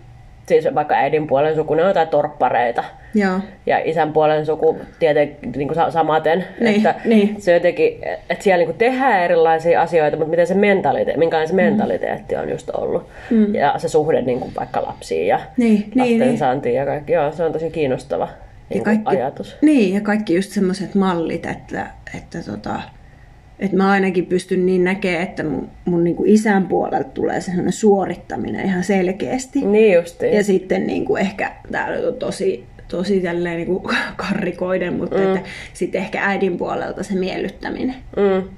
siis 0.60 0.74
vaikka 0.74 0.94
äidin 0.94 1.26
puolen 1.26 1.54
suku, 1.54 1.74
ne 1.74 1.82
on 1.82 1.88
jotain 1.88 2.08
torppareita. 2.08 2.84
joo. 3.14 3.40
Ja 3.66 3.78
isän 3.84 4.12
puolen 4.12 4.46
suku 4.46 4.78
tietenkin 4.98 5.52
niin 5.56 5.68
kuin 5.68 5.74
sa- 5.74 5.90
samaten. 5.90 6.44
Niin, 6.60 6.76
että 6.76 6.94
niin. 7.04 7.40
Se 7.42 7.52
jotenkin, 7.54 7.98
että 8.30 8.44
siellä 8.44 8.58
niin 8.58 8.66
kuin 8.68 8.78
tehdään 8.78 9.22
erilaisia 9.22 9.82
asioita, 9.82 10.16
mutta 10.16 10.30
miten 10.30 10.46
se 10.46 10.54
mentaliteetti, 10.54 11.18
minkälainen 11.18 11.48
se 11.48 11.54
mentaliteetti 11.54 12.36
on 12.36 12.50
just 12.50 12.70
ollut. 12.70 13.06
Mm. 13.30 13.54
Ja 13.54 13.74
se 13.76 13.88
suhde 13.88 14.22
niin 14.22 14.40
kuin 14.40 14.52
vaikka 14.58 14.82
lapsiin 14.82 15.26
ja 15.26 15.40
Niin, 15.56 15.78
niin, 15.78 15.90
lasten 15.98 16.18
niin. 16.28 16.38
saantiin 16.38 16.74
ja 16.74 16.86
kaikki. 16.86 17.12
Joo, 17.12 17.32
se 17.32 17.44
on 17.44 17.52
tosi 17.52 17.70
kiinnostava 17.70 18.28
niin 18.70 18.84
kuin 18.84 19.02
ajatus. 19.04 19.56
Niin, 19.62 19.94
ja 19.94 20.00
kaikki 20.00 20.34
just 20.34 20.50
semmoiset 20.50 20.94
mallit, 20.94 21.46
että, 21.46 21.86
että, 22.16 22.38
tota, 22.50 22.80
että 23.62 23.76
mä 23.76 23.90
ainakin 23.90 24.26
pystyn 24.26 24.66
niin 24.66 24.84
näkemään, 24.84 25.22
että 25.22 25.42
mun, 25.42 25.68
mun 25.84 26.04
niin 26.04 26.16
kuin 26.16 26.30
isän 26.30 26.68
puolelta 26.68 27.08
tulee 27.08 27.40
sellainen 27.40 27.72
suorittaminen 27.72 28.66
ihan 28.66 28.84
selkeästi. 28.84 29.60
Niin 29.60 29.94
justiin. 29.94 30.34
Ja 30.34 30.44
sitten 30.44 30.86
niin 30.86 31.04
kuin 31.04 31.20
ehkä, 31.20 31.52
tää 31.72 31.86
on 32.08 32.14
tosi, 32.14 32.64
tosi 32.88 33.20
tälleen 33.20 33.56
niin 33.56 33.66
kuin 33.66 33.96
karrikoiden, 34.16 34.94
mutta 34.94 35.18
mm. 35.18 35.22
että 35.22 35.48
sitten 35.72 36.00
ehkä 36.00 36.20
äidin 36.22 36.58
puolelta 36.58 37.02
se 37.02 37.14
miellyttäminen. 37.14 37.96
Mm. 38.16 38.48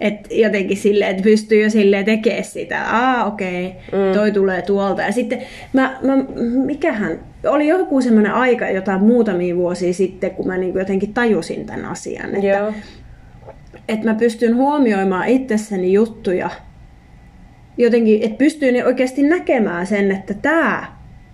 Et 0.00 0.14
jotenkin 0.30 0.76
silleen, 0.76 1.10
että 1.10 1.22
pystyy 1.22 1.62
jo 1.62 1.70
silleen 1.70 2.04
tekemään 2.04 2.44
sitä. 2.44 2.82
Aa, 2.82 3.24
okei, 3.24 3.66
okay, 3.66 4.08
mm. 4.08 4.14
toi 4.14 4.32
tulee 4.32 4.62
tuolta. 4.62 5.02
Ja 5.02 5.12
sitten 5.12 5.42
mä, 5.72 5.98
mä 6.02 6.16
mikähän, 6.64 7.20
oli 7.46 7.68
joku 7.68 8.00
semmoinen 8.00 8.32
aika 8.32 8.70
jotain 8.70 9.00
muutamia 9.00 9.56
vuosia 9.56 9.94
sitten, 9.94 10.30
kun 10.30 10.46
mä 10.46 10.56
niin 10.56 10.74
jotenkin 10.74 11.14
tajusin 11.14 11.66
tämän 11.66 11.84
asian. 11.84 12.34
Että, 12.34 12.46
Joo. 12.46 12.72
Että 13.88 14.06
mä 14.06 14.14
pystyn 14.14 14.56
huomioimaan 14.56 15.28
itsessäni 15.28 15.92
juttuja 15.92 16.50
jotenkin, 17.78 18.22
että 18.22 18.38
pystyn 18.38 18.86
oikeasti 18.86 19.22
näkemään 19.22 19.86
sen, 19.86 20.10
että 20.10 20.34
tämä 20.34 20.86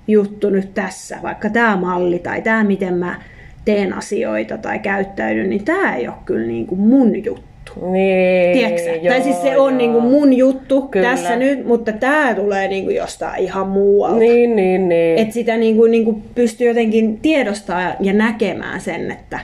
juttu 0.08 0.50
nyt 0.50 0.74
tässä, 0.74 1.18
vaikka 1.22 1.50
tämä 1.50 1.76
malli 1.76 2.18
tai 2.18 2.42
tämä 2.42 2.64
miten 2.64 2.94
mä 2.94 3.20
teen 3.64 3.92
asioita 3.92 4.58
tai 4.58 4.78
käyttäydyn, 4.78 5.50
niin 5.50 5.64
tämä 5.64 5.96
ei 5.96 6.08
ole 6.08 6.16
kyllä 6.24 6.46
niin 6.46 6.66
kuin 6.66 6.80
mun 6.80 7.24
juttu. 7.24 7.50
Niin, 7.92 8.52
Tiedätkö 8.52 8.90
joo, 8.90 9.14
Tai 9.14 9.22
siis 9.22 9.42
se 9.42 9.58
on 9.58 9.70
joo. 9.72 9.78
niinku 9.78 10.00
mun 10.00 10.32
juttu 10.32 10.82
Kyllä. 10.82 11.10
tässä 11.10 11.36
nyt, 11.36 11.66
mutta 11.66 11.92
tämä 11.92 12.34
tulee 12.34 12.68
niinku 12.68 12.90
jostain 12.90 13.42
ihan 13.42 13.68
muualta. 13.68 14.18
Niin, 14.18 14.56
niin, 14.56 14.88
niin. 14.88 15.18
Että 15.18 15.34
sitä 15.34 15.56
niinku, 15.56 15.86
niinku 15.86 16.22
pystyy 16.34 16.68
jotenkin 16.68 17.20
tiedostamaan 17.20 17.92
ja 18.00 18.12
näkemään 18.12 18.80
sen, 18.80 19.10
että 19.10 19.38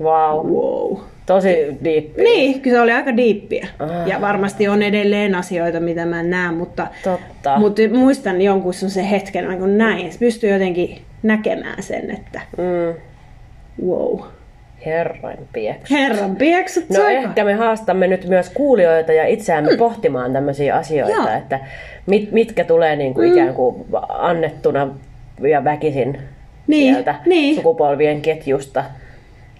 Wow. 0.00 0.46
wow. 0.46 0.98
Tosi 1.26 1.56
deep. 1.84 2.16
Niin, 2.16 2.60
kyllä 2.60 2.76
se 2.76 2.80
oli 2.80 2.92
aika 2.92 3.16
diippiä. 3.16 3.66
Ah. 3.78 4.06
Ja 4.08 4.20
varmasti 4.20 4.68
on 4.68 4.82
edelleen 4.82 5.34
asioita, 5.34 5.80
mitä 5.80 6.06
mä 6.06 6.20
en 6.20 6.30
näe, 6.30 6.52
mutta, 6.52 6.86
Totta. 7.04 7.58
mutta 7.58 7.82
muistan 7.92 8.42
jonkun 8.42 8.74
sen 8.74 9.04
hetken, 9.04 9.58
kun 9.58 9.78
näin. 9.78 10.12
Se 10.12 10.18
pystyy 10.18 10.50
jotenkin 10.52 10.98
näkemään 11.22 11.82
sen, 11.82 12.10
että 12.10 12.40
Mm. 12.58 12.94
wow. 13.86 14.18
Herran 14.86 15.38
pieks. 15.52 15.90
Herran 15.90 16.36
pieksut 16.36 16.84
No 16.88 16.94
soiko. 16.96 17.10
ehkä 17.28 17.44
me 17.44 17.54
haastamme 17.54 18.06
nyt 18.06 18.28
myös 18.28 18.50
kuulijoita 18.50 19.12
ja 19.12 19.26
itseämme 19.26 19.70
mm. 19.70 19.78
pohtimaan 19.78 20.32
tämmöisiä 20.32 20.74
asioita, 20.76 21.16
Joo. 21.16 21.28
että 21.38 21.60
mit, 22.06 22.32
mitkä 22.32 22.64
tulee 22.64 22.96
niin 22.96 23.14
kuin 23.14 23.28
mm. 23.28 23.34
ikään 23.34 23.54
kuin 23.54 23.84
annettuna 24.08 24.88
ja 25.40 25.64
väkisin 25.64 26.18
Niin, 26.66 26.94
sieltä 26.94 27.14
niin. 27.26 27.56
sukupolvien 27.56 28.20
ketjusta 28.20 28.84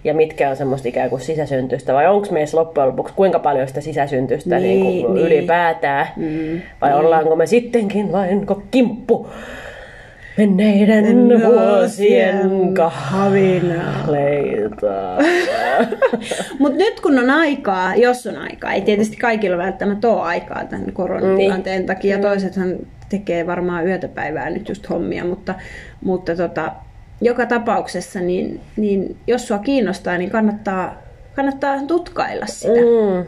ja 0.03 0.13
mitkä 0.13 0.49
on 0.49 0.55
semmoista 0.55 0.87
ikään 0.87 1.09
kuin 1.09 1.21
sisäsyntystä, 1.21 1.93
vai 1.93 2.07
onko 2.07 2.27
meissä 2.31 2.57
loppujen 2.57 2.89
lopuksi 2.89 3.13
kuinka 3.13 3.39
paljon 3.39 3.67
sitä 3.67 3.81
sisäsyntystä 3.81 4.59
niin, 4.59 4.63
Niin, 4.79 4.83
niin 4.85 5.05
kuin 5.05 5.15
niin. 5.15 5.25
ylipäätään, 5.27 6.07
Mm, 6.15 6.61
vai 6.81 6.93
ollaanko 6.93 7.35
me 7.35 7.45
sittenkin 7.45 8.11
vain 8.11 8.45
kimppu 8.71 9.27
menneiden 10.37 11.29
vuosien 11.45 12.39
havinaa. 12.89 13.93
kahleita. 13.93 15.17
Mutta 16.59 16.77
nyt 16.77 16.99
kun 16.99 17.19
on 17.19 17.29
aikaa, 17.29 17.95
jos 17.95 18.27
on 18.27 18.37
aikaa, 18.37 18.73
ei 18.73 18.81
tietysti 18.81 19.17
kaikilla 19.17 19.57
välttämättä 19.57 20.07
ole 20.09 20.21
aikaa 20.21 20.65
tämän 20.65 20.93
koronatilanteen 20.93 21.77
Niin. 21.79 21.87
takia. 21.87 22.19
Toisethan 22.19 22.75
tekee 23.09 23.47
varmaan 23.47 23.87
yötä 23.87 24.07
päivää 24.07 24.49
nyt 24.49 24.69
just 24.69 24.89
hommia, 24.89 25.25
mutta, 25.25 25.55
mutta 26.03 26.35
tota, 26.35 26.71
joka 27.21 27.45
tapauksessa, 27.45 28.19
niin, 28.19 28.61
niin 28.77 29.17
jos 29.27 29.47
sua 29.47 29.57
kiinnostaa, 29.59 30.17
niin 30.17 30.29
kannattaa, 30.29 30.95
kannattaa 31.35 31.85
tutkailla 31.87 32.45
sitä. 32.45 32.79
Mm. 32.79 33.25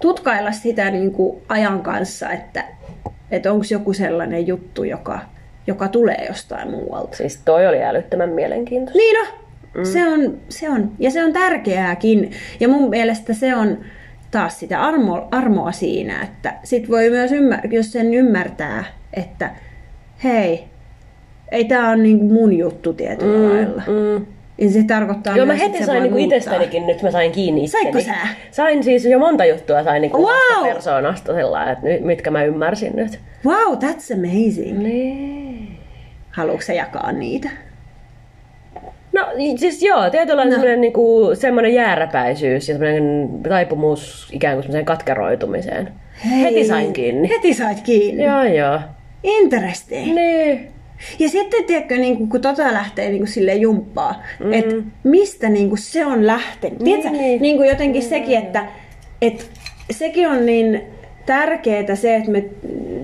Tutkailla 0.00 0.52
sitä 0.52 0.90
niin 0.90 1.12
kuin 1.12 1.42
ajan 1.48 1.82
kanssa, 1.82 2.30
että, 2.30 2.64
että 3.30 3.52
onko 3.52 3.64
joku 3.70 3.92
sellainen 3.92 4.46
juttu, 4.46 4.84
joka, 4.84 5.18
joka 5.66 5.88
tulee 5.88 6.26
jostain 6.28 6.70
muualta. 6.70 7.16
Siis 7.16 7.40
toi 7.44 7.66
oli 7.66 7.82
älyttömän 7.82 8.30
mielenkiintoista. 8.30 8.98
Niin 8.98 9.16
no, 9.16 9.26
mm. 9.74 9.84
se, 9.84 10.08
on, 10.08 10.38
se 10.48 10.70
on. 10.70 10.92
Ja 10.98 11.10
se 11.10 11.24
on 11.24 11.32
tärkeääkin. 11.32 12.30
Ja 12.60 12.68
mun 12.68 12.90
mielestä 12.90 13.34
se 13.34 13.56
on 13.56 13.78
taas 14.30 14.60
sitä 14.60 14.82
armo, 14.82 15.28
armoa 15.30 15.72
siinä, 15.72 16.22
että 16.22 16.54
sit 16.64 16.90
voi 16.90 17.10
myös 17.10 17.30
ymmär- 17.30 17.74
jos 17.74 17.92
sen 17.92 18.14
ymmärtää, 18.14 18.84
että 19.14 19.50
hei, 20.24 20.69
ei 21.52 21.64
tämä 21.64 21.88
ole 21.88 21.96
niin 21.96 22.24
mun 22.24 22.52
juttu 22.58 22.92
tietyllä 22.92 23.38
mm, 23.38 23.54
lailla. 23.54 23.82
Mm. 23.86 24.26
Niin 24.56 24.72
se 24.72 24.82
tarkoittaa 24.82 25.36
Joo, 25.36 25.46
mä 25.46 25.54
heti 25.54 25.84
sain 25.84 26.02
niinku 26.02 26.18
itsestänikin 26.18 26.86
nyt, 26.86 27.02
mä 27.02 27.10
sain 27.10 27.32
kiinni. 27.32 27.68
Saitko 27.68 28.00
sä? 28.00 28.14
Sain 28.50 28.84
siis 28.84 29.04
jo 29.04 29.18
monta 29.18 29.44
juttua 29.44 29.84
sain 29.84 30.02
niinku 30.02 30.18
Wow! 30.18 30.64
persoonasta 30.68 31.34
sellainen, 31.34 31.72
että 31.72 31.86
nyt- 31.86 32.00
mitkä 32.04 32.30
mä 32.30 32.44
ymmärsin 32.44 32.96
nyt. 32.96 33.20
Wow, 33.46 33.74
that's 33.78 34.14
amazing. 34.14 34.78
Niin. 34.78 35.78
Haluatko 36.30 36.62
sä 36.62 36.72
jakaa 36.72 37.12
niitä? 37.12 37.48
No 39.12 39.26
siis 39.56 39.82
joo, 39.82 40.10
tietyllä 40.10 40.44
No. 40.44 40.50
semmoinen 40.50 40.80
niinku, 40.80 41.30
semmoinen 41.34 41.74
jääräpäisyys 41.74 42.68
ja 42.68 42.74
semmoinen 42.74 43.28
taipumus 43.48 44.28
ikään 44.32 44.54
kuin 44.56 44.62
semmoiseen 44.62 44.84
katkeroitumiseen. 44.84 45.88
Heti 46.40 46.64
sain 46.66 46.92
kiinni. 46.92 47.28
Heti 47.28 47.54
sait 47.54 47.80
kiinni. 47.80 48.24
Joo, 48.24 48.42
joo. 48.44 48.80
Interesting. 49.24 50.14
Niin. 50.14 50.68
Ja 51.18 51.28
sitten, 51.28 51.64
tiedätkö, 51.64 51.96
niin 51.96 52.16
kuin, 52.16 52.28
kun 52.28 52.40
tota 52.40 52.72
lähtee 52.72 53.08
niin 53.08 53.18
kuin 53.18 53.28
sille 53.28 53.54
jumppaa, 53.54 54.22
mm. 54.44 54.52
että 54.52 54.74
mistä 55.04 55.48
niin 55.48 55.68
kuin 55.68 55.78
se 55.78 56.06
on 56.06 56.26
lähtenyt. 56.26 56.78
Tiedätkö, 56.78 57.10
Niin. 57.10 57.42
niin 57.42 57.56
kuin 57.56 57.68
jotenkin 57.68 58.02
sekin, 58.02 58.38
että, 58.38 58.66
että 59.22 59.44
sekin 59.90 60.28
on 60.28 60.46
niin 60.46 60.82
tärkeää 61.26 61.94
se, 61.94 62.16
että 62.16 62.30
me 62.30 62.44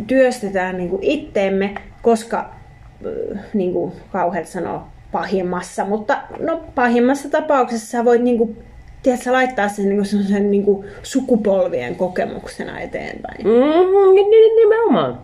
työstetään 0.06 0.76
niin 0.76 0.90
kuin 0.90 1.02
itteemme, 1.02 1.74
koska 2.02 2.38
äh, 2.38 3.40
niin 3.54 3.72
kuin 3.72 3.92
kauheat 4.12 4.46
sanoo 4.46 4.82
pahimmassa, 5.12 5.84
mutta 5.84 6.18
no 6.38 6.64
pahimmassa 6.74 7.30
tapauksessa 7.30 7.86
sä 7.86 8.04
voit 8.04 8.22
niin 8.22 8.38
kuin, 8.38 8.58
tiedätkö, 9.02 9.32
laittaa 9.32 9.68
sen 9.68 9.88
niin 9.88 10.02
kuin 10.02 10.50
niin 10.50 10.64
kuin 10.64 10.86
sukupolvien 11.02 11.96
kokemuksena 11.96 12.80
eteenpäin. 12.80 13.44
Niin, 13.44 14.56
nimenomaan. 14.56 15.18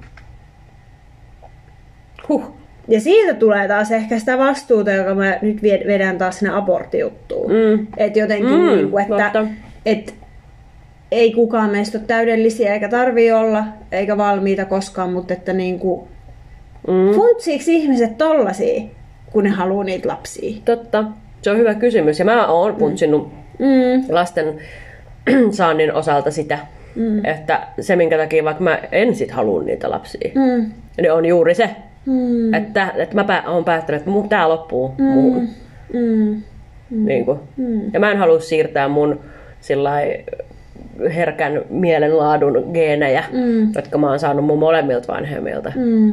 Huh. 2.28 2.61
Ja 2.92 3.00
siitä 3.00 3.34
tulee 3.34 3.68
taas 3.68 3.92
ehkä 3.92 4.18
sitä 4.18 4.38
vastuuta, 4.38 4.92
joka 4.92 5.14
mä 5.14 5.38
nyt 5.42 5.62
vedän 5.62 6.18
taas 6.18 6.38
sinne 6.38 6.54
aborttijuttuun. 6.54 7.52
Mm. 7.52 7.86
Että 7.96 8.18
jotenkin, 8.18 8.50
Mm, 8.50 8.56
mm, 8.56 8.66
niin 8.76 8.90
kuin, 8.90 9.02
että 9.02 9.30
totta. 9.32 9.46
et, 9.86 10.14
ei 11.12 11.32
kukaan 11.32 11.70
meistä 11.70 11.98
ole 11.98 12.04
täydellisiä 12.06 12.74
eikä 12.74 12.88
tarvii 12.88 13.32
olla, 13.32 13.64
eikä 13.92 14.16
valmiita 14.16 14.64
koskaan, 14.64 15.12
mutta 15.12 15.34
että 15.34 15.52
niin 15.52 15.78
kuin, 15.78 16.08
Mm. 16.88 17.14
funtsiiko 17.14 17.64
ihmiset 17.66 18.18
tollasia, 18.18 18.82
kun 19.32 19.44
ne 19.44 19.50
haluaa 19.50 19.84
niitä 19.84 20.08
lapsia? 20.08 20.56
Totta. 20.64 21.04
Se 21.42 21.50
on 21.50 21.58
hyvä 21.58 21.74
kysymys. 21.74 22.18
Ja 22.18 22.24
mä 22.24 22.46
oon 22.46 22.74
puntsinut 22.76 23.32
Mm, 23.58 24.04
lasten 24.14 24.54
saannin 25.50 25.94
osalta 25.94 26.30
sitä, 26.30 26.58
mm. 26.94 27.24
että 27.24 27.60
se 27.80 27.96
minkä 27.96 28.18
takia 28.18 28.44
vaikka 28.44 28.62
mä 28.64 28.78
en 28.92 29.14
sit 29.14 29.30
halua 29.30 29.62
niitä 29.62 29.90
lapsia, 29.90 30.30
mm, 30.34 30.70
niin 31.00 31.12
on 31.12 31.26
juuri 31.26 31.54
se, 31.54 31.70
mm, 32.06 32.54
että, 32.54 32.92
että 32.96 33.24
mä 33.24 33.42
oon 33.46 33.64
päättänyt, 33.64 34.00
että 34.00 34.10
mun, 34.10 34.28
tää 34.28 34.48
loppuu 34.48 34.94
mm. 34.98 35.04
muuhun. 35.04 35.48
mm, 35.92 36.42
Niin 36.90 37.24
kuin. 37.24 37.38
Mm. 37.56 37.80
Ja 37.92 38.00
mä 38.00 38.10
en 38.10 38.16
halua 38.18 38.40
siirtää 38.40 38.88
mun 38.88 39.20
sillai 39.60 40.24
herkän 41.14 41.62
mielenlaadun 41.70 42.70
geenejä, 42.72 43.24
mm. 43.32 43.72
jotka 43.74 43.98
mä 43.98 44.08
oon 44.08 44.18
saanut 44.18 44.44
mun 44.44 44.58
molemmilta 44.58 45.12
vanhemmilta, 45.12 45.72
mm, 45.76 46.12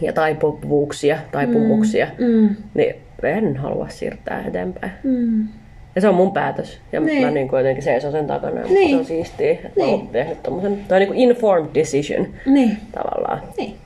ja 0.00 0.12
taipuvuuksia, 0.12 1.18
taipumuksia, 1.32 2.06
mm, 2.18 2.48
niin 2.74 2.94
en 3.22 3.56
halua 3.56 3.88
siirtää 3.88 4.44
eteenpäin. 4.48 4.92
mm. 5.04 5.48
Ja 5.94 6.00
se 6.00 6.08
on 6.08 6.14
mun 6.14 6.32
päätös. 6.32 6.80
Ja 6.92 7.00
Niin. 7.00 7.24
mä 7.24 7.30
niin 7.30 7.48
kuin 7.48 7.58
jotenkin 7.58 7.82
seison 7.84 8.12
sen 8.12 8.26
takana. 8.26 8.60
Ja 8.60 8.66
Niin. 8.66 8.90
Se 8.90 8.96
on 8.96 9.04
siistiä, 9.04 9.50
että 9.52 9.68
niin. 9.76 9.76
mä 9.76 9.84
Niin. 9.86 9.98
oon 10.00 10.08
tehnyt 10.08 10.42
tommosen. 10.42 10.78
Toi 10.88 10.96
on 10.96 11.00
niin 11.00 11.08
kuin 11.08 11.18
informed 11.18 11.70
decision 11.74 12.26
Niin, 12.46 12.76
tavallaan. 12.92 13.40
niin. 13.58 13.76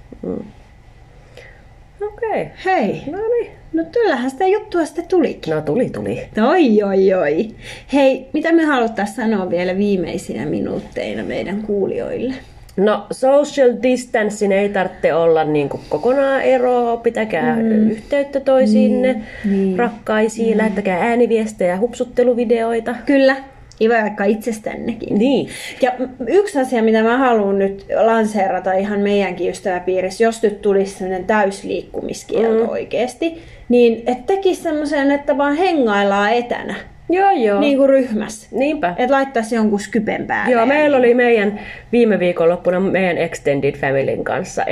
Okei. 2.07 2.29
Okay. 2.31 2.47
Hei, 2.65 3.03
No 3.11 3.19
niin. 3.19 3.51
no 3.73 3.85
kyllähän 3.93 4.31
sitä 4.31 4.47
juttua 4.47 4.85
sitten 4.85 5.09
tulikin. 5.09 5.55
No 5.55 5.61
tuli, 5.61 5.91
tuli. 5.91 6.29
Oi, 6.49 6.83
oi, 6.83 7.15
oi. 7.15 7.49
Hei, 7.93 8.27
mitä 8.33 8.53
me 8.53 8.65
haluttaisiin 8.65 9.17
sanoa 9.17 9.51
vielä 9.51 9.77
viimeisinä 9.77 10.47
minuutteina 10.47 11.23
meidän 11.23 11.63
kuulijoille? 11.63 12.35
No 12.77 13.07
social 13.11 13.71
distancing 13.83 14.53
ei 14.53 14.69
tarvitse 14.69 15.15
olla 15.15 15.45
niin 15.45 15.69
kuin 15.69 15.83
kokonaan 15.89 16.43
eroa. 16.43 16.97
Pitäkää 16.97 17.57
mm. 17.57 17.91
yhteyttä 17.91 18.41
toisiinne, 18.41 19.23
niin. 19.45 19.79
rakkaisiin. 19.79 20.55
Mm. 20.55 20.59
Lähettäkää 20.59 20.99
ääniviestejä, 20.99 21.79
hupsutteluvideoita. 21.79 22.95
Kyllä, 23.07 23.37
ja 23.81 24.03
vaikka 24.03 24.25
itsestännekin. 24.25 25.19
Niin. 25.19 25.49
Ja 25.83 25.93
yksi 26.27 26.61
asia, 26.61 26.83
mitä 26.83 27.03
mä 27.03 27.19
haluan 27.19 27.59
nyt 27.59 27.87
lanseerata 28.05 28.73
ihan 28.73 29.01
meidänkin 29.01 29.51
ystäväpiirissä, 29.51 30.25
jos 30.25 30.43
nyt 30.43 30.63
tulisi 30.63 30.95
sellainen 30.95 31.25
täysliikkumiskielto 31.25 32.65
mm. 32.65 32.71
oikeasti, 32.71 33.43
niin 33.69 34.03
että 34.07 34.35
tekisi 34.35 34.63
semmoisen, 34.63 35.11
että 35.11 35.39
vaan 35.39 35.57
hengaillaan 35.57 36.33
etänä, 36.33 36.75
Joo, 37.11 37.31
joo. 37.31 37.61
niin 37.61 37.77
kuin 37.77 37.89
ryhmässä. 37.89 38.49
Niinpä. 38.53 38.95
Että 38.97 39.15
laittaisi 39.15 39.55
jonkun 39.55 39.81
skypen 39.81 40.27
päälle. 40.27 40.53
Joo, 40.53 40.67
meillä 40.67 40.99
niin. 40.99 41.07
oli 41.07 41.15
meidän 41.15 41.61
viime 41.93 42.19
viikonloppuna 42.19 42.81
meidän 42.81 43.19
Extended 43.19 43.77
Familyn 43.77 44.25
kanssa 44.25 44.65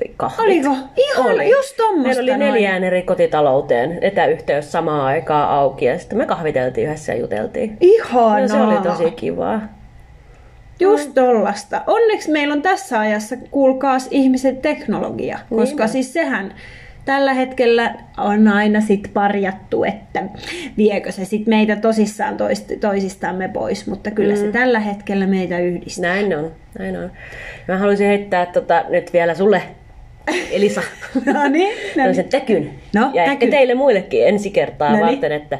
etäkahvit. 0.00 0.66
Oliko? 0.66 0.76
Ihan 0.96 1.48
just 1.50 1.76
tommosta 1.76 2.02
Meillä 2.02 2.22
oli 2.22 2.30
noin. 2.30 2.52
neljä 2.52 2.72
äänen 2.72 2.86
eri 2.86 3.02
kotitalouteen 3.02 3.98
etäyhteys 4.00 4.72
samaan 4.72 5.00
aikaan 5.00 5.48
auki 5.50 5.84
ja 5.84 5.98
sitten 5.98 6.18
me 6.18 6.26
kahviteltiin 6.26 6.86
yhdessä 6.86 7.12
ja 7.12 7.20
juteltiin. 7.20 7.76
Ihanaa. 7.80 8.40
No, 8.40 8.48
se 8.48 8.56
oli 8.56 8.78
tosi 8.82 9.10
kivaa. 9.10 9.60
Just 10.80 11.10
tollasta. 11.14 11.82
Onneksi 11.86 12.30
meillä 12.30 12.54
on 12.54 12.62
tässä 12.62 13.00
ajassa, 13.00 13.36
kuulkaas, 13.50 14.08
ihmiset 14.10 14.62
teknologia, 14.62 15.38
koska 15.56 15.86
siis 15.86 16.12
sehän 16.12 16.54
tällä 17.04 17.34
hetkellä 17.34 17.94
on 18.18 18.48
aina 18.48 18.80
sit 18.80 19.10
parjattu, 19.14 19.84
että 19.84 20.22
viekö 20.76 21.12
se 21.12 21.24
sit 21.24 21.46
meitä 21.46 21.76
tosissaan 21.76 22.36
toist, 22.36 22.72
toisistamme 22.80 23.48
pois, 23.48 23.86
mutta 23.86 24.10
kyllä 24.10 24.34
mm. 24.34 24.40
se 24.40 24.52
tällä 24.52 24.80
hetkellä 24.80 25.26
meitä 25.26 25.58
yhdistää. 25.58 26.14
Näin 26.14 26.38
on, 26.38 26.52
näin 26.78 26.96
on. 26.96 27.12
Mä 27.68 27.78
haluaisin 27.78 28.06
heittää 28.06 28.46
tota, 28.46 28.84
nyt 28.88 29.12
vielä 29.12 29.34
sulle, 29.34 29.62
Elisa, 30.50 30.80
No 31.26 31.48
niin, 31.48 31.68
no 31.88 31.94
tämmöisen 31.96 32.24
tekyn. 32.28 32.70
No, 32.94 33.10
ja 33.14 33.22
ehkä 33.24 33.34
täky. 33.34 33.50
teille 33.50 33.74
muillekin 33.74 34.26
ensi 34.26 34.50
kertaa 34.50 34.90
No 34.90 34.96
niin. 34.96 35.06
varten, 35.06 35.32
että 35.32 35.58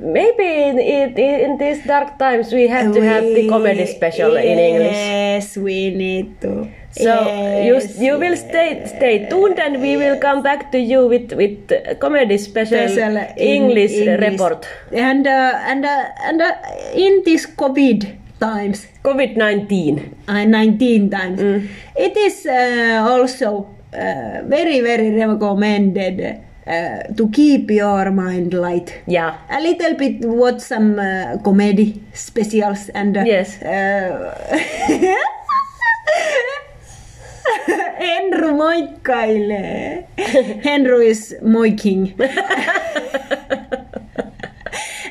maybe 0.00 0.44
in, 0.68 0.78
in, 0.78 1.18
in 1.18 1.58
these 1.58 1.80
dark 1.88 2.08
times 2.18 2.52
we 2.52 2.68
have 2.68 2.84
to 2.94 3.00
have 3.00 3.20
the 3.20 3.48
comedy 3.48 3.86
special 3.86 4.36
in 4.36 4.58
English. 4.58 4.98
Yes, 5.34 5.56
we 5.58 5.90
need 5.96 6.26
to. 6.40 6.66
So 6.90 7.10
you, 7.66 7.80
you 8.08 8.18
will 8.20 8.36
stay 8.36 8.86
stay 8.86 9.18
tuned 9.28 9.58
and 9.58 9.76
we 9.76 9.96
will 9.96 10.16
come 10.20 10.42
back 10.42 10.70
to 10.70 10.78
you 10.78 11.08
with 11.08 11.32
with 11.36 11.98
comedy 11.98 12.38
special, 12.38 12.88
Special 12.88 13.16
in 13.16 13.26
English, 13.36 13.92
English. 13.92 14.20
report. 14.30 14.66
And, 14.92 15.26
uh, 15.26 15.70
and, 15.70 15.84
uh, 15.84 16.28
and 16.28 16.40
uh, 16.42 16.52
in 16.94 17.22
this 17.24 17.46
COVID 17.56 18.06
times, 18.40 18.86
COVID-19. 19.04 20.00
uh, 20.28 20.44
19 20.44 21.10
times. 21.10 21.40
It 21.96 22.16
is 22.16 22.46
uh, 22.46 23.06
also 23.10 23.66
uh, 23.96 24.42
very, 24.46 24.80
very 24.80 25.10
recommended 25.10 26.42
uh, 26.66 27.02
to 27.16 27.28
keep 27.30 27.70
your 27.70 28.10
mind 28.10 28.52
light. 28.52 29.02
Yeah. 29.06 29.38
A 29.50 29.60
little 29.60 29.94
bit 29.94 30.24
watch 30.24 30.60
some 30.60 30.98
uh, 30.98 31.38
comedy 31.44 32.02
specials 32.12 32.88
and 32.90 33.16
uh, 33.16 33.22
Yes. 33.24 33.56
Henry 37.98 38.52
moikkailee. 38.52 40.06
Henry 40.62 41.08
is 41.08 41.34
moiking. 41.42 42.14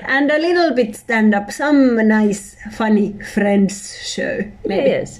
and 0.07 0.31
a 0.31 0.37
little 0.39 0.73
bit 0.73 0.95
stand 0.95 1.33
up, 1.33 1.51
some 1.51 1.95
nice 2.07 2.55
funny 2.71 3.13
friends 3.33 3.97
show. 4.05 4.39
Maybe. 4.65 4.89
Yes. 4.89 5.19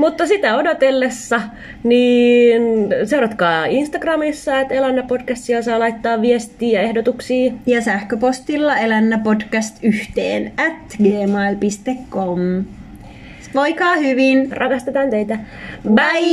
Mutta 0.00 0.26
sitä 0.26 0.56
odotellessa, 0.56 1.40
niin 1.84 2.62
seuratkaa 3.04 3.64
Instagramissa, 3.64 4.60
että 4.60 4.74
Elanna 4.74 5.02
podcastia 5.02 5.62
saa 5.62 5.78
laittaa 5.78 6.22
viestiä 6.22 6.80
ja 6.80 6.88
ehdotuksia. 6.88 7.52
Ja 7.66 7.80
sähköpostilla 7.80 8.78
elännäpodcast 8.78 9.84
yhteen 9.84 10.52
at 10.56 10.96
gmail.com. 10.96 12.64
Voikaa 13.54 13.96
hyvin. 13.96 14.52
Rakastetaan 14.52 15.10
teitä. 15.10 15.38
Bye! 15.94 16.30